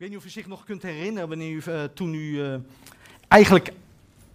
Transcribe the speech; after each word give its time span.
weet 0.00 0.08
niet 0.08 0.18
of 0.18 0.24
u 0.24 0.30
zich 0.30 0.46
nog 0.46 0.64
kunt 0.64 0.82
herinneren 0.82 1.28
wanneer 1.28 1.50
u, 1.50 1.62
uh, 1.68 1.82
toen 1.94 2.14
u 2.14 2.18
uh, 2.18 2.54
eigenlijk 3.28 3.72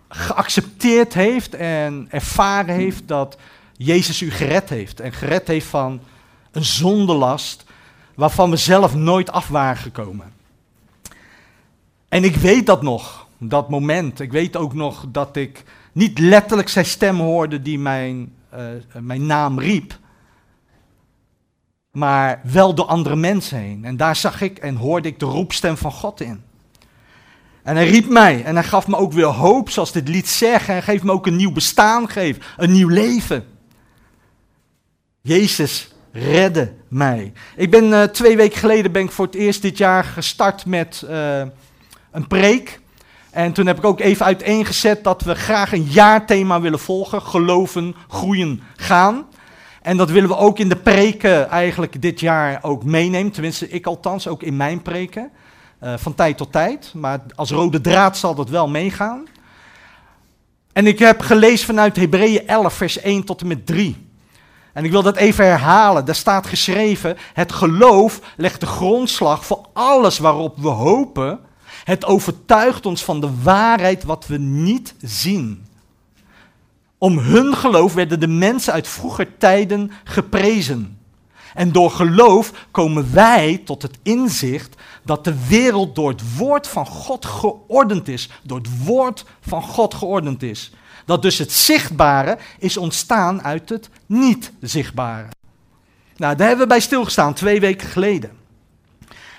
geaccepteerd 0.10 1.14
heeft 1.14 1.56
en 1.56 2.08
ervaren 2.10 2.76
heeft 2.76 3.08
dat 3.08 3.38
Jezus 3.78 4.22
u 4.22 4.32
gered 4.32 4.70
heeft. 4.70 5.00
En 5.00 5.14
gered 5.14 5.48
heeft 5.48 5.68
van 5.68 6.00
een 6.52 6.66
zondelast 6.66 7.64
waarvan 8.16 8.50
we 8.50 8.56
zelf 8.56 8.96
nooit 8.96 9.32
af 9.32 9.48
waren 9.48 9.78
gekomen. 9.78 10.34
En 12.10 12.24
ik 12.24 12.36
weet 12.36 12.66
dat 12.66 12.82
nog, 12.82 13.28
dat 13.38 13.70
moment. 13.70 14.20
Ik 14.20 14.32
weet 14.32 14.56
ook 14.56 14.74
nog 14.74 15.06
dat 15.12 15.36
ik 15.36 15.64
niet 15.92 16.20
letterlijk 16.20 16.70
zijn 16.70 16.86
stem 16.86 17.20
hoorde 17.20 17.62
die 17.62 17.80
mijn, 17.80 18.34
uh, 18.54 18.60
mijn 19.00 19.26
naam 19.26 19.60
riep 19.60 19.98
maar 21.96 22.42
wel 22.44 22.76
door 22.76 22.86
andere 22.86 23.16
mensen 23.16 23.58
heen. 23.58 23.86
En 23.86 23.98
daar 23.98 24.16
zag 24.16 24.42
ik 24.42 24.58
en 24.58 24.76
hoorde 24.76 25.08
ik 25.08 25.20
de 25.20 25.26
roepstem 25.26 25.78
van 25.78 25.92
God 25.92 26.22
in. 26.22 26.44
En 27.64 27.76
hij 27.76 27.88
riep 27.88 28.10
mij 28.10 28.44
en 28.44 28.56
hij 28.56 28.64
gaf 28.64 28.88
me 28.88 28.98
ook 28.98 29.14
weer 29.14 29.26
hoop, 29.26 29.70
zoals 29.70 29.92
dit 29.92 30.08
lied 30.08 30.28
zegt. 30.28 30.70
En 30.70 30.84
geeft 30.84 31.04
me 31.04 31.12
ook 31.12 31.28
een 31.28 31.36
nieuw 31.36 31.52
bestaan, 31.52 32.10
geef, 32.10 32.38
een 32.58 32.72
nieuw 32.72 32.88
leven. 32.88 33.46
Jezus 35.22 35.94
redde 36.12 36.74
mij. 36.88 37.34
Ik 37.56 37.72
ben 37.72 37.84
uh, 37.84 38.04
twee 38.04 38.38
weken 38.38 38.60
geleden 38.60 38.92
ben 38.92 39.04
ik 39.04 39.12
voor 39.12 39.26
het 39.26 39.36
eerst 39.36 39.62
dit 39.62 39.78
jaar 39.78 40.04
gestart 40.04 40.66
met 40.66 41.04
uh, 41.10 41.42
een 42.12 42.28
preek. 42.28 42.80
En 43.30 43.54
toen 43.54 43.66
heb 43.66 43.78
ik 43.78 43.86
ook 43.86 44.00
even 44.00 44.26
uiteengezet 44.26 45.04
dat 45.04 45.22
we 45.22 45.36
graag 45.36 45.74
een 45.74 45.84
jaarthema 45.84 46.62
willen 46.62 46.80
volgen. 46.80 47.22
Geloven, 47.22 47.96
groeien, 48.08 48.62
gaan. 48.76 49.26
En 49.86 49.98
dat 49.98 50.10
willen 50.10 50.30
we 50.30 50.38
ook 50.38 50.60
in 50.60 50.70
de 50.70 50.76
preken 50.76 51.50
eigenlijk 51.50 52.02
dit 52.02 52.20
jaar 52.20 52.60
ook 52.62 52.84
meenemen. 52.84 53.32
Tenminste, 53.32 53.70
ik 53.70 53.86
althans, 53.86 54.28
ook 54.28 54.44
in 54.44 54.58
mijn 54.58 54.82
preken. 54.82 55.32
Uh, 55.84 55.94
van 55.98 56.16
tijd 56.16 56.38
tot 56.38 56.52
tijd. 56.52 56.92
Maar 56.94 57.20
als 57.36 57.52
rode 57.52 57.82
draad 57.82 58.18
zal 58.18 58.36
dat 58.36 58.50
wel 58.50 58.68
meegaan. 58.68 59.26
En 60.74 60.88
ik 60.88 61.00
heb 61.00 61.22
gelezen 61.22 61.66
vanuit 61.66 61.96
Hebreeën 61.96 62.48
11, 62.48 62.74
vers 62.74 63.00
1 63.00 63.24
tot 63.24 63.42
en 63.42 63.48
met 63.48 63.66
3. 63.66 64.08
En 64.74 64.86
ik 64.86 64.92
wil 64.92 65.04
dat 65.04 65.16
even 65.16 65.46
herhalen. 65.46 66.06
Daar 66.06 66.16
staat 66.16 66.48
geschreven: 66.48 67.18
Het 67.34 67.52
geloof 67.52 68.20
legt 68.38 68.60
de 68.60 68.66
grondslag 68.66 69.46
voor 69.46 69.68
alles 69.74 70.18
waarop 70.18 70.58
we 70.58 70.68
hopen. 70.68 71.40
Het 71.84 72.06
overtuigt 72.06 72.86
ons 72.86 73.04
van 73.04 73.22
de 73.22 73.30
waarheid 73.44 74.04
wat 74.04 74.28
we 74.28 74.38
niet 74.38 74.96
zien. 75.02 75.65
Om 77.06 77.18
hun 77.18 77.56
geloof 77.56 77.94
werden 77.94 78.20
de 78.20 78.28
mensen 78.28 78.74
uit 78.74 78.88
vroeger 78.88 79.38
tijden 79.38 79.92
geprezen. 80.04 81.00
En 81.54 81.72
door 81.72 81.92
geloof 81.92 82.52
komen 82.72 83.14
wij 83.14 83.62
tot 83.66 83.82
het 83.82 83.98
inzicht 84.04 84.76
dat 85.04 85.24
de 85.24 85.48
wereld 85.48 85.96
door 85.96 86.10
het 86.10 86.38
woord 86.38 86.68
van 86.68 86.86
God 86.86 87.26
geordend 87.26 88.08
is. 88.08 88.30
Door 88.44 88.58
het 88.58 88.84
woord 88.86 89.26
van 89.42 89.62
God 89.62 89.94
geordend 89.94 90.44
is. 90.44 90.74
Dat 91.06 91.22
dus 91.22 91.38
het 91.38 91.52
zichtbare 91.52 92.38
is 92.60 92.78
ontstaan 92.78 93.44
uit 93.44 93.70
het 93.70 93.90
niet 94.06 94.52
zichtbare. 94.62 95.28
Nou, 96.18 96.36
daar 96.36 96.48
hebben 96.48 96.66
we 96.66 96.74
bij 96.74 96.82
stilgestaan 96.82 97.34
twee 97.34 97.60
weken 97.60 97.88
geleden. 97.88 98.32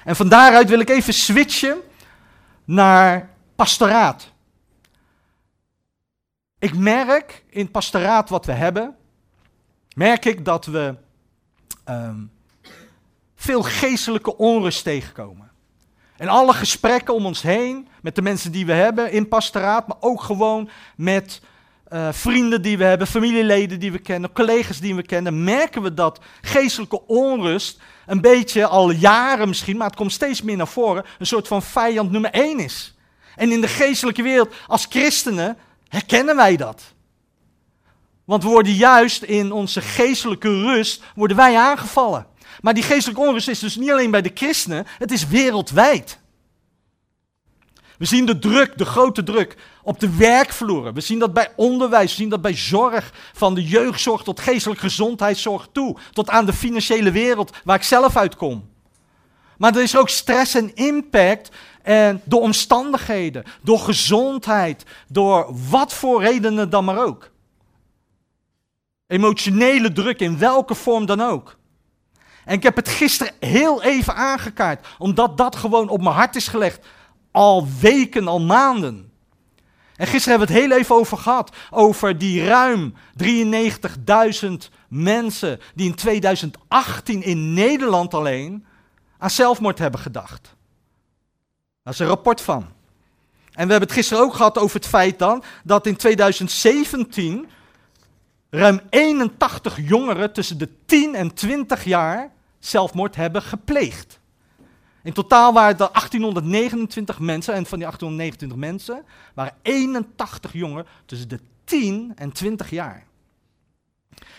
En 0.04 0.16
van 0.16 0.28
daaruit 0.28 0.68
wil 0.68 0.80
ik 0.80 0.90
even 0.90 1.14
switchen 1.14 1.76
naar 2.64 3.30
pastoraat. 3.56 4.34
Ik 6.58 6.76
merk 6.76 7.44
in 7.50 7.60
het 7.60 7.72
pastoraat 7.72 8.28
wat 8.28 8.46
we 8.46 8.52
hebben, 8.52 8.96
merk 9.94 10.24
ik 10.24 10.44
dat 10.44 10.66
we 10.66 10.94
um, 11.88 12.30
veel 13.34 13.62
geestelijke 13.62 14.36
onrust 14.36 14.84
tegenkomen. 14.84 15.50
En 16.16 16.28
alle 16.28 16.52
gesprekken 16.52 17.14
om 17.14 17.26
ons 17.26 17.42
heen, 17.42 17.88
met 18.02 18.14
de 18.14 18.22
mensen 18.22 18.52
die 18.52 18.66
we 18.66 18.72
hebben 18.72 19.12
in 19.12 19.28
pastoraat, 19.28 19.88
maar 19.88 19.96
ook 20.00 20.22
gewoon 20.22 20.68
met 20.96 21.40
uh, 21.88 22.08
vrienden 22.12 22.62
die 22.62 22.78
we 22.78 22.84
hebben, 22.84 23.06
familieleden 23.06 23.80
die 23.80 23.92
we 23.92 23.98
kennen, 23.98 24.32
collega's 24.32 24.80
die 24.80 24.94
we 24.94 25.02
kennen, 25.02 25.44
merken 25.44 25.82
we 25.82 25.94
dat 25.94 26.20
geestelijke 26.40 27.06
onrust 27.06 27.80
een 28.06 28.20
beetje 28.20 28.66
al 28.66 28.90
jaren 28.90 29.48
misschien, 29.48 29.76
maar 29.76 29.86
het 29.86 29.96
komt 29.96 30.12
steeds 30.12 30.42
meer 30.42 30.56
naar 30.56 30.68
voren, 30.68 31.04
een 31.18 31.26
soort 31.26 31.48
van 31.48 31.62
vijand 31.62 32.10
nummer 32.10 32.30
één 32.30 32.58
is. 32.58 32.94
En 33.36 33.52
in 33.52 33.60
de 33.60 33.68
geestelijke 33.68 34.22
wereld, 34.22 34.54
als 34.66 34.86
christenen, 34.88 35.58
herkennen 35.88 36.36
wij 36.36 36.56
dat. 36.56 36.94
Want 38.24 38.42
we 38.42 38.48
worden 38.48 38.72
juist 38.72 39.22
in 39.22 39.52
onze 39.52 39.80
geestelijke 39.80 40.48
rust, 40.48 41.02
worden 41.14 41.36
wij 41.36 41.56
aangevallen. 41.56 42.26
Maar 42.60 42.74
die 42.74 42.82
geestelijke 42.82 43.22
onrust 43.22 43.48
is 43.48 43.58
dus 43.58 43.76
niet 43.76 43.90
alleen 43.90 44.10
bij 44.10 44.22
de 44.22 44.30
christenen, 44.34 44.86
het 44.98 45.12
is 45.12 45.26
wereldwijd. 45.26 46.18
We 47.98 48.04
zien 48.04 48.26
de 48.26 48.38
druk, 48.38 48.78
de 48.78 48.84
grote 48.84 49.22
druk 49.22 49.56
op 49.82 50.00
de 50.00 50.16
werkvloeren. 50.16 50.94
We 50.94 51.00
zien 51.00 51.18
dat 51.18 51.32
bij 51.32 51.52
onderwijs, 51.56 52.10
we 52.10 52.16
zien 52.16 52.28
dat 52.28 52.42
bij 52.42 52.56
zorg, 52.56 53.12
van 53.32 53.54
de 53.54 53.64
jeugdzorg 53.64 54.22
tot 54.22 54.40
geestelijke 54.40 54.82
gezondheidszorg 54.82 55.68
toe, 55.72 55.96
tot 56.12 56.30
aan 56.30 56.46
de 56.46 56.52
financiële 56.52 57.10
wereld 57.10 57.56
waar 57.64 57.76
ik 57.76 57.82
zelf 57.82 58.16
uitkom. 58.16 58.68
Maar 59.58 59.76
er 59.76 59.82
is 59.82 59.96
ook 59.96 60.08
stress 60.08 60.54
en 60.54 60.74
impact 60.74 61.50
en 61.86 62.20
door 62.24 62.40
omstandigheden, 62.40 63.44
door 63.62 63.78
gezondheid, 63.78 64.84
door 65.08 65.54
wat 65.70 65.92
voor 65.92 66.22
redenen 66.22 66.70
dan 66.70 66.84
maar 66.84 67.04
ook. 67.04 67.30
Emotionele 69.06 69.92
druk 69.92 70.20
in 70.20 70.38
welke 70.38 70.74
vorm 70.74 71.06
dan 71.06 71.20
ook. 71.20 71.56
En 72.44 72.54
ik 72.54 72.62
heb 72.62 72.76
het 72.76 72.88
gisteren 72.88 73.32
heel 73.40 73.82
even 73.82 74.14
aangekaart, 74.14 74.86
omdat 74.98 75.36
dat 75.36 75.56
gewoon 75.56 75.88
op 75.88 76.02
mijn 76.02 76.14
hart 76.14 76.36
is 76.36 76.48
gelegd. 76.48 76.86
Al 77.30 77.66
weken, 77.80 78.28
al 78.28 78.40
maanden. 78.40 79.12
En 79.96 80.06
gisteren 80.06 80.38
hebben 80.38 80.56
we 80.56 80.60
het 80.60 80.70
heel 80.70 80.78
even 80.78 80.94
over 80.94 81.18
gehad. 81.18 81.56
Over 81.70 82.18
die 82.18 82.44
ruim 82.44 82.94
93.000 83.24 84.48
mensen 84.88 85.60
die 85.74 85.88
in 85.88 85.94
2018 85.94 87.22
in 87.22 87.54
Nederland 87.54 88.14
alleen 88.14 88.66
aan 89.18 89.30
zelfmoord 89.30 89.78
hebben 89.78 90.00
gedacht. 90.00 90.55
Daar 91.86 91.94
is 91.94 92.00
een 92.00 92.06
rapport 92.06 92.40
van. 92.40 92.62
En 93.52 93.66
we 93.66 93.70
hebben 93.70 93.80
het 93.88 93.92
gisteren 93.92 94.22
ook 94.22 94.34
gehad 94.34 94.58
over 94.58 94.76
het 94.76 94.86
feit 94.86 95.18
dan 95.18 95.42
dat 95.64 95.86
in 95.86 95.96
2017 95.96 97.48
ruim 98.50 98.80
81 98.90 99.88
jongeren 99.88 100.32
tussen 100.32 100.58
de 100.58 100.68
10 100.86 101.14
en 101.14 101.34
20 101.34 101.84
jaar 101.84 102.32
zelfmoord 102.58 103.16
hebben 103.16 103.42
gepleegd. 103.42 104.20
In 105.02 105.12
totaal 105.12 105.52
waren 105.52 105.70
er 105.70 105.90
1829 105.92 107.18
mensen 107.18 107.54
en 107.54 107.66
van 107.66 107.78
die 107.78 107.88
1829 107.88 108.58
mensen 108.58 109.04
waren 109.34 109.54
81 109.62 110.52
jongeren 110.52 110.86
tussen 111.04 111.28
de 111.28 111.40
10 111.64 112.12
en 112.16 112.32
20 112.32 112.70
jaar. 112.70 113.05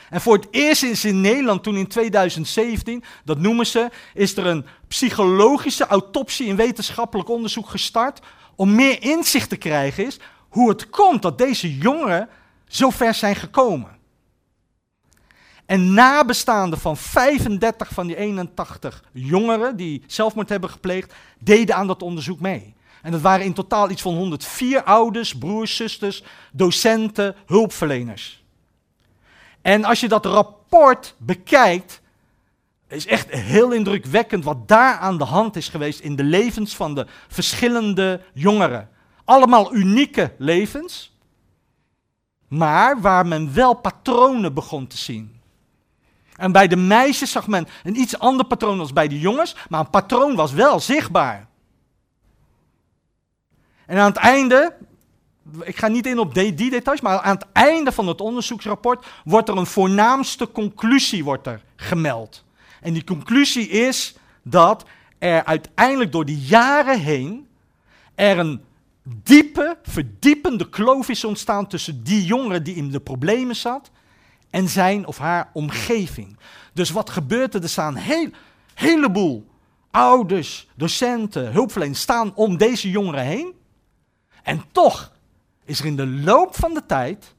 En 0.09 0.21
voor 0.21 0.35
het 0.35 0.47
eerst 0.51 0.83
is 0.83 1.05
in 1.05 1.21
Nederland, 1.21 1.63
toen 1.63 1.75
in 1.75 1.87
2017, 1.87 3.03
dat 3.25 3.39
noemen 3.39 3.65
ze, 3.65 3.89
is 4.13 4.37
er 4.37 4.45
een 4.45 4.65
psychologische 4.87 5.87
autopsie 5.87 6.47
in 6.47 6.55
wetenschappelijk 6.55 7.29
onderzoek 7.29 7.69
gestart. 7.69 8.19
Om 8.55 8.75
meer 8.75 9.03
inzicht 9.03 9.49
te 9.49 9.57
krijgen 9.57 10.05
is 10.05 10.19
hoe 10.49 10.69
het 10.69 10.89
komt 10.89 11.21
dat 11.21 11.37
deze 11.37 11.77
jongeren 11.77 12.29
zo 12.67 12.89
ver 12.89 13.13
zijn 13.13 13.35
gekomen. 13.35 13.95
En 15.65 15.93
nabestaanden 15.93 16.79
van 16.79 16.97
35 16.97 17.89
van 17.89 18.07
die 18.07 18.15
81 18.15 19.03
jongeren 19.11 19.75
die 19.75 20.03
zelfmoord 20.07 20.49
hebben 20.49 20.69
gepleegd, 20.69 21.13
deden 21.39 21.75
aan 21.75 21.87
dat 21.87 22.01
onderzoek 22.01 22.39
mee. 22.39 22.75
En 23.01 23.11
dat 23.11 23.21
waren 23.21 23.45
in 23.45 23.53
totaal 23.53 23.89
iets 23.89 24.01
van 24.01 24.15
104 24.15 24.83
ouders, 24.83 25.37
broers, 25.37 25.75
zusters, 25.75 26.23
docenten, 26.51 27.35
hulpverleners. 27.45 28.43
En 29.67 29.83
als 29.83 29.99
je 29.99 30.07
dat 30.07 30.25
rapport 30.25 31.15
bekijkt, 31.17 32.01
is 32.87 33.05
echt 33.05 33.29
heel 33.29 33.71
indrukwekkend 33.71 34.43
wat 34.43 34.67
daar 34.67 34.97
aan 34.97 35.17
de 35.17 35.23
hand 35.23 35.55
is 35.55 35.69
geweest 35.69 35.99
in 35.99 36.15
de 36.15 36.23
levens 36.23 36.75
van 36.75 36.95
de 36.95 37.07
verschillende 37.27 38.21
jongeren. 38.33 38.89
Allemaal 39.25 39.73
unieke 39.73 40.33
levens, 40.37 41.17
maar 42.47 43.01
waar 43.01 43.25
men 43.25 43.53
wel 43.53 43.73
patronen 43.73 44.53
begon 44.53 44.87
te 44.87 44.97
zien. 44.97 45.41
En 46.35 46.51
bij 46.51 46.67
de 46.67 46.75
meisjes 46.75 47.31
zag 47.31 47.47
men 47.47 47.67
een 47.83 47.99
iets 47.99 48.19
ander 48.19 48.45
patroon 48.45 48.79
als 48.79 48.93
bij 48.93 49.07
de 49.07 49.19
jongens, 49.19 49.55
maar 49.69 49.79
een 49.79 49.89
patroon 49.89 50.35
was 50.35 50.51
wel 50.51 50.79
zichtbaar. 50.79 51.47
En 53.85 53.97
aan 53.97 54.09
het 54.09 54.17
einde 54.17 54.77
ik 55.63 55.77
ga 55.77 55.87
niet 55.87 56.05
in 56.05 56.19
op 56.19 56.33
die, 56.33 56.53
die, 56.53 56.69
details, 56.69 57.01
maar 57.01 57.19
aan 57.19 57.35
het 57.35 57.45
einde 57.51 57.91
van 57.91 58.07
het 58.07 58.21
onderzoeksrapport 58.21 59.05
wordt 59.23 59.49
er 59.49 59.57
een 59.57 59.65
voornaamste 59.65 60.51
conclusie 60.51 61.23
wordt 61.23 61.47
er 61.47 61.61
gemeld. 61.75 62.43
En 62.81 62.93
die 62.93 63.03
conclusie 63.03 63.69
is 63.69 64.15
dat 64.43 64.85
er 65.19 65.45
uiteindelijk 65.45 66.11
door 66.11 66.25
de 66.25 66.37
jaren 66.37 66.99
heen 66.99 67.47
er 68.15 68.39
een 68.39 68.61
diepe, 69.03 69.77
verdiepende 69.83 70.69
kloof 70.69 71.09
is 71.09 71.23
ontstaan 71.23 71.67
tussen 71.67 72.03
die 72.03 72.25
jongere 72.25 72.61
die 72.61 72.75
in 72.75 72.89
de 72.89 72.99
problemen 72.99 73.55
zat 73.55 73.91
en 74.49 74.69
zijn 74.69 75.07
of 75.07 75.17
haar 75.17 75.49
omgeving. 75.53 76.37
Dus 76.73 76.89
wat 76.89 77.09
gebeurt 77.09 77.53
er? 77.53 77.63
Er 77.63 77.69
staan 77.69 77.95
een 77.95 78.01
heel, 78.01 78.29
heleboel 78.73 79.47
ouders, 79.91 80.67
docenten, 80.75 81.51
hulpverleners 81.51 82.01
staan 82.01 82.35
om 82.35 82.57
deze 82.57 82.89
jongeren 82.89 83.25
heen. 83.25 83.53
En 84.43 84.63
toch 84.71 85.11
is 85.67 85.79
er 85.79 85.85
in 85.85 85.95
de 85.95 86.07
loop 86.07 86.55
van 86.55 86.73
de 86.73 86.85
tijd 86.85 87.35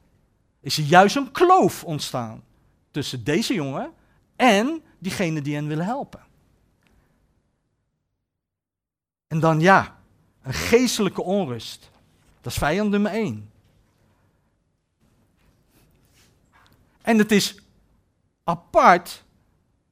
is 0.60 0.78
er 0.78 0.84
juist 0.84 1.16
een 1.16 1.30
kloof 1.30 1.84
ontstaan 1.84 2.42
tussen 2.90 3.24
deze 3.24 3.54
jongen 3.54 3.92
en 4.36 4.82
diegene 4.98 5.42
die 5.42 5.54
hen 5.54 5.66
willen 5.66 5.84
helpen. 5.84 6.20
En 9.26 9.40
dan 9.40 9.60
ja, 9.60 9.98
een 10.42 10.54
geestelijke 10.54 11.22
onrust. 11.22 11.90
Dat 12.40 12.52
is 12.52 12.58
vijand 12.58 12.90
nummer 12.90 13.12
één. 13.12 13.50
En 17.02 17.18
het 17.18 17.32
is 17.32 17.60
apart 18.44 19.24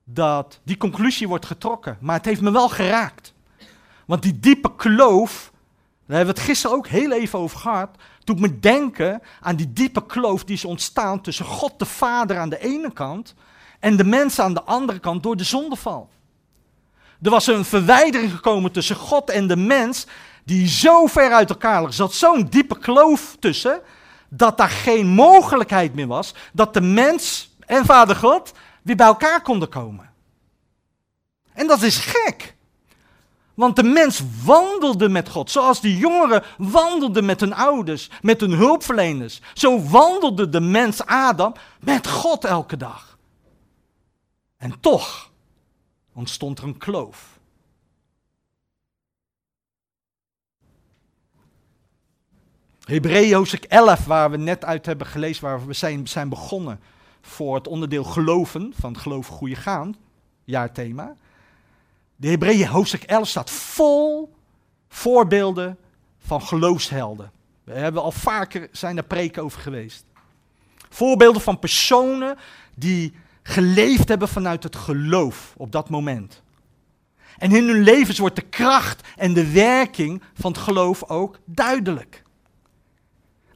dat 0.04 0.60
die 0.64 0.76
conclusie 0.76 1.28
wordt 1.28 1.46
getrokken, 1.46 1.98
maar 2.00 2.16
het 2.16 2.24
heeft 2.24 2.40
me 2.40 2.50
wel 2.50 2.68
geraakt. 2.68 3.34
Want 4.06 4.22
die 4.22 4.40
diepe 4.40 4.74
kloof, 4.74 5.52
daar 6.06 6.16
hebben 6.16 6.34
we 6.34 6.40
het 6.40 6.50
gisteren 6.50 6.76
ook 6.76 6.86
heel 6.86 7.12
even 7.12 7.38
over 7.38 7.58
gehad, 7.58 7.90
doet 8.24 8.40
me 8.40 8.60
denken 8.60 9.22
aan 9.40 9.56
die 9.56 9.72
diepe 9.72 10.06
kloof 10.06 10.44
die 10.44 10.56
is 10.56 10.64
ontstaan 10.64 11.20
tussen 11.20 11.44
God 11.44 11.78
de 11.78 11.84
Vader 11.84 12.38
aan 12.38 12.48
de 12.48 12.58
ene 12.58 12.92
kant 12.92 13.34
en 13.80 13.96
de 13.96 14.04
mensen 14.04 14.44
aan 14.44 14.54
de 14.54 14.62
andere 14.62 14.98
kant 14.98 15.22
door 15.22 15.36
de 15.36 15.44
zondeval. 15.44 16.08
Er 17.22 17.30
was 17.30 17.46
een 17.46 17.64
verwijdering 17.64 18.30
gekomen 18.30 18.72
tussen 18.72 18.96
God 18.96 19.30
en 19.30 19.46
de 19.46 19.56
mens, 19.56 20.06
die 20.44 20.68
zo 20.68 21.06
ver 21.06 21.32
uit 21.32 21.50
elkaar 21.50 21.80
lag. 21.80 21.90
Er 21.90 21.96
zat 21.96 22.14
zo'n 22.14 22.46
diepe 22.50 22.78
kloof 22.78 23.36
tussen, 23.40 23.80
dat 24.28 24.56
daar 24.56 24.68
geen 24.68 25.06
mogelijkheid 25.06 25.94
meer 25.94 26.06
was 26.06 26.34
dat 26.52 26.74
de 26.74 26.80
mens 26.80 27.54
en 27.66 27.84
Vader 27.84 28.16
God 28.16 28.52
weer 28.82 28.96
bij 28.96 29.06
elkaar 29.06 29.42
konden 29.42 29.68
komen. 29.68 30.10
En 31.52 31.66
dat 31.66 31.82
is 31.82 31.96
gek. 31.96 32.55
Want 33.56 33.76
de 33.76 33.82
mens 33.82 34.22
wandelde 34.44 35.08
met 35.08 35.28
God, 35.28 35.50
zoals 35.50 35.80
die 35.80 35.96
jongeren 35.96 36.42
wandelden 36.58 37.24
met 37.24 37.40
hun 37.40 37.54
ouders, 37.54 38.10
met 38.22 38.40
hun 38.40 38.52
hulpverleners. 38.52 39.40
Zo 39.54 39.82
wandelde 39.82 40.48
de 40.48 40.60
mens 40.60 41.06
Adam 41.06 41.54
met 41.80 42.08
God 42.08 42.44
elke 42.44 42.76
dag. 42.76 43.18
En 44.56 44.80
toch 44.80 45.30
ontstond 46.12 46.58
er 46.58 46.64
een 46.64 46.78
kloof. 46.78 47.38
Hebreeën 52.84 53.34
hoofdstuk 53.34 53.64
11, 53.64 54.04
waar 54.04 54.30
we 54.30 54.36
net 54.36 54.64
uit 54.64 54.86
hebben 54.86 55.06
gelezen, 55.06 55.44
waar 55.44 55.66
we 55.66 55.72
zijn, 55.72 56.08
zijn 56.08 56.28
begonnen 56.28 56.80
voor 57.20 57.54
het 57.54 57.68
onderdeel 57.68 58.04
geloven, 58.04 58.72
van 58.78 58.98
geloof 58.98 59.26
goede 59.26 59.56
gaan, 59.56 59.96
jaarthema. 60.44 61.14
De 62.16 62.28
Hebreeën 62.28 62.68
hoofdstuk 62.68 63.02
11 63.02 63.28
staat 63.28 63.50
vol 63.50 64.34
voorbeelden 64.88 65.78
van 66.18 66.42
geloofshelden. 66.42 67.30
We 67.64 67.72
hebben 67.72 68.02
al 68.02 68.12
vaker 68.12 68.68
zijn 68.72 68.96
er 68.96 69.04
preken 69.04 69.42
over 69.42 69.60
geweest. 69.60 70.04
Voorbeelden 70.88 71.42
van 71.42 71.58
personen 71.58 72.38
die 72.74 73.14
geleefd 73.42 74.08
hebben 74.08 74.28
vanuit 74.28 74.62
het 74.62 74.76
geloof 74.76 75.54
op 75.56 75.72
dat 75.72 75.88
moment. 75.88 76.42
En 77.38 77.52
in 77.52 77.68
hun 77.68 77.82
levens 77.82 78.18
wordt 78.18 78.36
de 78.36 78.42
kracht 78.42 79.08
en 79.16 79.34
de 79.34 79.52
werking 79.52 80.22
van 80.34 80.52
het 80.52 80.60
geloof 80.60 81.04
ook 81.08 81.38
duidelijk. 81.44 82.22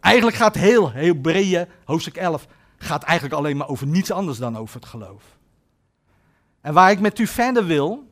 Eigenlijk 0.01 0.37
gaat 0.37 0.55
heel 0.55 0.93
Hebreeën, 0.93 1.67
hoofdstuk 1.85 2.17
11, 2.17 2.47
gaat 2.79 3.03
eigenlijk 3.03 3.39
alleen 3.39 3.57
maar 3.57 3.69
over 3.69 3.87
niets 3.87 4.11
anders 4.11 4.39
dan 4.39 4.59
over 4.59 4.75
het 4.75 4.89
geloof. 4.89 5.23
En 6.61 6.73
waar 6.73 6.91
ik 6.91 7.01
met 7.01 7.19
u 7.19 7.27
verder 7.27 7.67
wil, 7.67 8.10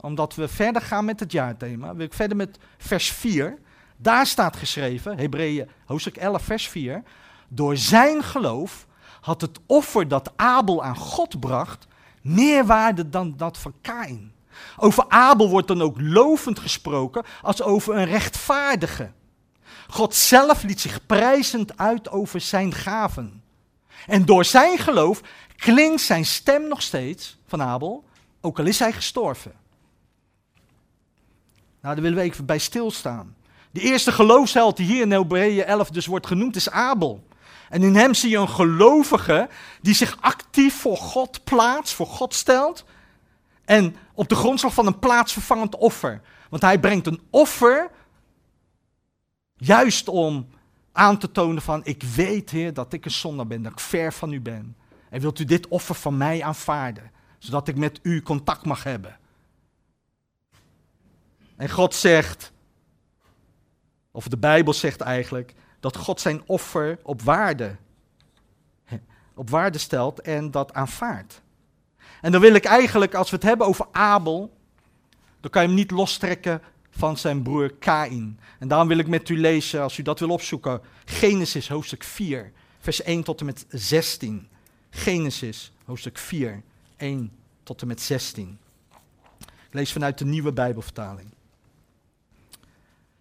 omdat 0.00 0.34
we 0.34 0.48
verder 0.48 0.82
gaan 0.82 1.04
met 1.04 1.20
het 1.20 1.32
jaarthema, 1.32 1.94
wil 1.94 2.06
ik 2.06 2.14
verder 2.14 2.36
met 2.36 2.58
vers 2.78 3.12
4. 3.12 3.58
Daar 3.96 4.26
staat 4.26 4.56
geschreven, 4.56 5.18
Hebreeën 5.18 5.68
hoofdstuk 5.86 6.16
11, 6.16 6.42
vers 6.42 6.68
4. 6.68 7.02
Door 7.48 7.76
zijn 7.76 8.22
geloof 8.22 8.86
had 9.20 9.40
het 9.40 9.58
offer 9.66 10.08
dat 10.08 10.32
Abel 10.36 10.84
aan 10.84 10.96
God 10.96 11.40
bracht 11.40 11.86
meer 12.22 12.66
waarde 12.66 13.08
dan 13.08 13.34
dat 13.36 13.58
van 13.58 13.74
Kain. 13.80 14.32
Over 14.76 15.04
Abel 15.08 15.48
wordt 15.50 15.68
dan 15.68 15.82
ook 15.82 16.00
lovend 16.00 16.58
gesproken 16.58 17.24
als 17.42 17.62
over 17.62 17.96
een 17.96 18.04
rechtvaardige. 18.04 19.10
God 19.88 20.14
zelf 20.14 20.62
liet 20.62 20.80
zich 20.80 21.06
prijzend 21.06 21.78
uit 21.78 22.10
over 22.10 22.40
zijn 22.40 22.72
gaven. 22.74 23.42
En 24.06 24.24
door 24.24 24.44
zijn 24.44 24.78
geloof 24.78 25.20
klinkt 25.56 26.00
zijn 26.00 26.26
stem 26.26 26.68
nog 26.68 26.82
steeds 26.82 27.38
van 27.46 27.62
Abel, 27.62 28.04
ook 28.40 28.58
al 28.58 28.66
is 28.66 28.78
hij 28.78 28.92
gestorven. 28.92 29.52
Nou, 31.88 32.00
daar 32.00 32.10
willen 32.10 32.24
we 32.24 32.30
even 32.30 32.46
bij 32.46 32.58
stilstaan. 32.58 33.36
De 33.70 33.80
eerste 33.80 34.12
geloofsheld 34.12 34.76
die 34.76 34.86
hier 34.86 35.02
in 35.02 35.10
Hebreeën 35.10 35.64
11 35.64 35.90
dus 35.90 36.06
wordt 36.06 36.26
genoemd 36.26 36.56
is 36.56 36.70
Abel. 36.70 37.26
En 37.68 37.82
in 37.82 37.96
hem 37.96 38.14
zie 38.14 38.30
je 38.30 38.36
een 38.36 38.48
gelovige 38.48 39.48
die 39.80 39.94
zich 39.94 40.16
actief 40.20 40.80
voor 40.80 40.96
God 40.96 41.44
plaatst, 41.44 41.94
voor 41.94 42.06
God 42.06 42.34
stelt. 42.34 42.84
En 43.64 43.96
op 44.14 44.28
de 44.28 44.34
grondslag 44.34 44.74
van 44.74 44.86
een 44.86 44.98
plaatsvervangend 44.98 45.76
offer. 45.76 46.20
Want 46.50 46.62
hij 46.62 46.78
brengt 46.78 47.06
een 47.06 47.20
offer 47.30 47.90
juist 49.56 50.08
om 50.08 50.46
aan 50.92 51.18
te 51.18 51.32
tonen 51.32 51.62
van, 51.62 51.80
ik 51.84 52.02
weet 52.02 52.50
Heer 52.50 52.74
dat 52.74 52.92
ik 52.92 53.04
een 53.04 53.10
zondaar 53.10 53.46
ben, 53.46 53.62
dat 53.62 53.72
ik 53.72 53.80
ver 53.80 54.12
van 54.12 54.32
u 54.32 54.40
ben. 54.40 54.76
En 55.10 55.20
wilt 55.20 55.38
u 55.38 55.44
dit 55.44 55.68
offer 55.68 55.94
van 55.94 56.16
mij 56.16 56.42
aanvaarden, 56.42 57.10
zodat 57.38 57.68
ik 57.68 57.76
met 57.76 57.98
u 58.02 58.22
contact 58.22 58.64
mag 58.64 58.82
hebben. 58.84 59.18
En 61.58 61.70
God 61.70 61.94
zegt, 61.94 62.52
of 64.10 64.28
de 64.28 64.36
Bijbel 64.36 64.72
zegt 64.72 65.00
eigenlijk, 65.00 65.54
dat 65.80 65.96
God 65.96 66.20
zijn 66.20 66.42
offer 66.46 66.98
op 67.02 67.22
waarde, 67.22 67.76
op 69.34 69.50
waarde 69.50 69.78
stelt 69.78 70.20
en 70.20 70.50
dat 70.50 70.74
aanvaardt. 70.74 71.42
En 72.20 72.32
dan 72.32 72.40
wil 72.40 72.54
ik 72.54 72.64
eigenlijk, 72.64 73.14
als 73.14 73.30
we 73.30 73.36
het 73.36 73.44
hebben 73.44 73.66
over 73.66 73.86
Abel, 73.92 74.56
dan 75.40 75.50
kan 75.50 75.62
je 75.62 75.68
hem 75.68 75.76
niet 75.76 75.90
lostrekken 75.90 76.62
van 76.90 77.16
zijn 77.16 77.42
broer 77.42 77.74
Kain. 77.74 78.40
En 78.58 78.68
daarom 78.68 78.88
wil 78.88 78.98
ik 78.98 79.06
met 79.06 79.28
u 79.28 79.38
lezen, 79.38 79.82
als 79.82 79.98
u 79.98 80.02
dat 80.02 80.18
wil 80.18 80.30
opzoeken, 80.30 80.80
Genesis 81.04 81.68
hoofdstuk 81.68 82.04
4, 82.04 82.52
vers 82.80 83.02
1 83.02 83.22
tot 83.22 83.40
en 83.40 83.46
met 83.46 83.66
16. 83.68 84.48
Genesis 84.90 85.72
hoofdstuk 85.84 86.18
4, 86.18 86.62
1 86.96 87.32
tot 87.62 87.80
en 87.80 87.86
met 87.86 88.00
16. 88.00 88.58
Ik 89.40 89.74
lees 89.74 89.92
vanuit 89.92 90.18
de 90.18 90.24
nieuwe 90.24 90.52
Bijbelvertaling. 90.52 91.36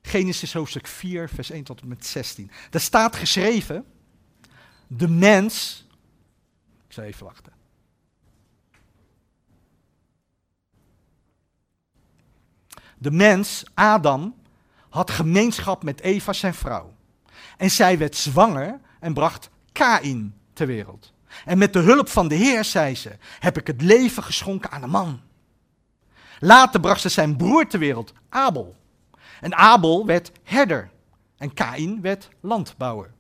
Genesis 0.07 0.53
hoofdstuk 0.53 0.87
4, 0.87 1.29
vers 1.29 1.49
1 1.49 1.63
tot 1.63 1.81
en 1.81 1.87
met 1.87 2.05
16. 2.05 2.51
Daar 2.69 2.81
staat 2.81 3.15
geschreven, 3.15 3.85
de 4.87 5.07
mens, 5.07 5.85
ik 6.87 6.93
zal 6.93 7.03
even 7.03 7.25
wachten. 7.25 7.53
De 12.97 13.11
mens, 13.11 13.63
Adam, 13.73 14.35
had 14.89 15.11
gemeenschap 15.11 15.83
met 15.83 16.01
Eva, 16.01 16.33
zijn 16.33 16.53
vrouw. 16.53 16.95
En 17.57 17.71
zij 17.71 17.97
werd 17.97 18.15
zwanger 18.15 18.79
en 18.99 19.13
bracht 19.13 19.49
Kain 19.71 20.35
ter 20.53 20.67
wereld. 20.67 21.13
En 21.45 21.57
met 21.57 21.73
de 21.73 21.79
hulp 21.79 22.09
van 22.09 22.27
de 22.27 22.35
Heer, 22.35 22.63
zei 22.63 22.95
ze, 22.95 23.17
heb 23.39 23.57
ik 23.57 23.67
het 23.67 23.81
leven 23.81 24.23
geschonken 24.23 24.71
aan 24.71 24.83
een 24.83 24.89
man. 24.89 25.21
Later 26.39 26.79
bracht 26.79 27.01
ze 27.01 27.09
zijn 27.09 27.35
broer 27.35 27.67
ter 27.67 27.79
wereld, 27.79 28.13
Abel. 28.29 28.75
En 29.41 29.55
Abel 29.55 30.05
werd 30.05 30.31
herder 30.43 30.89
en 31.37 31.53
Kain 31.53 32.01
werd 32.01 32.29
landbouwer. 32.39 33.11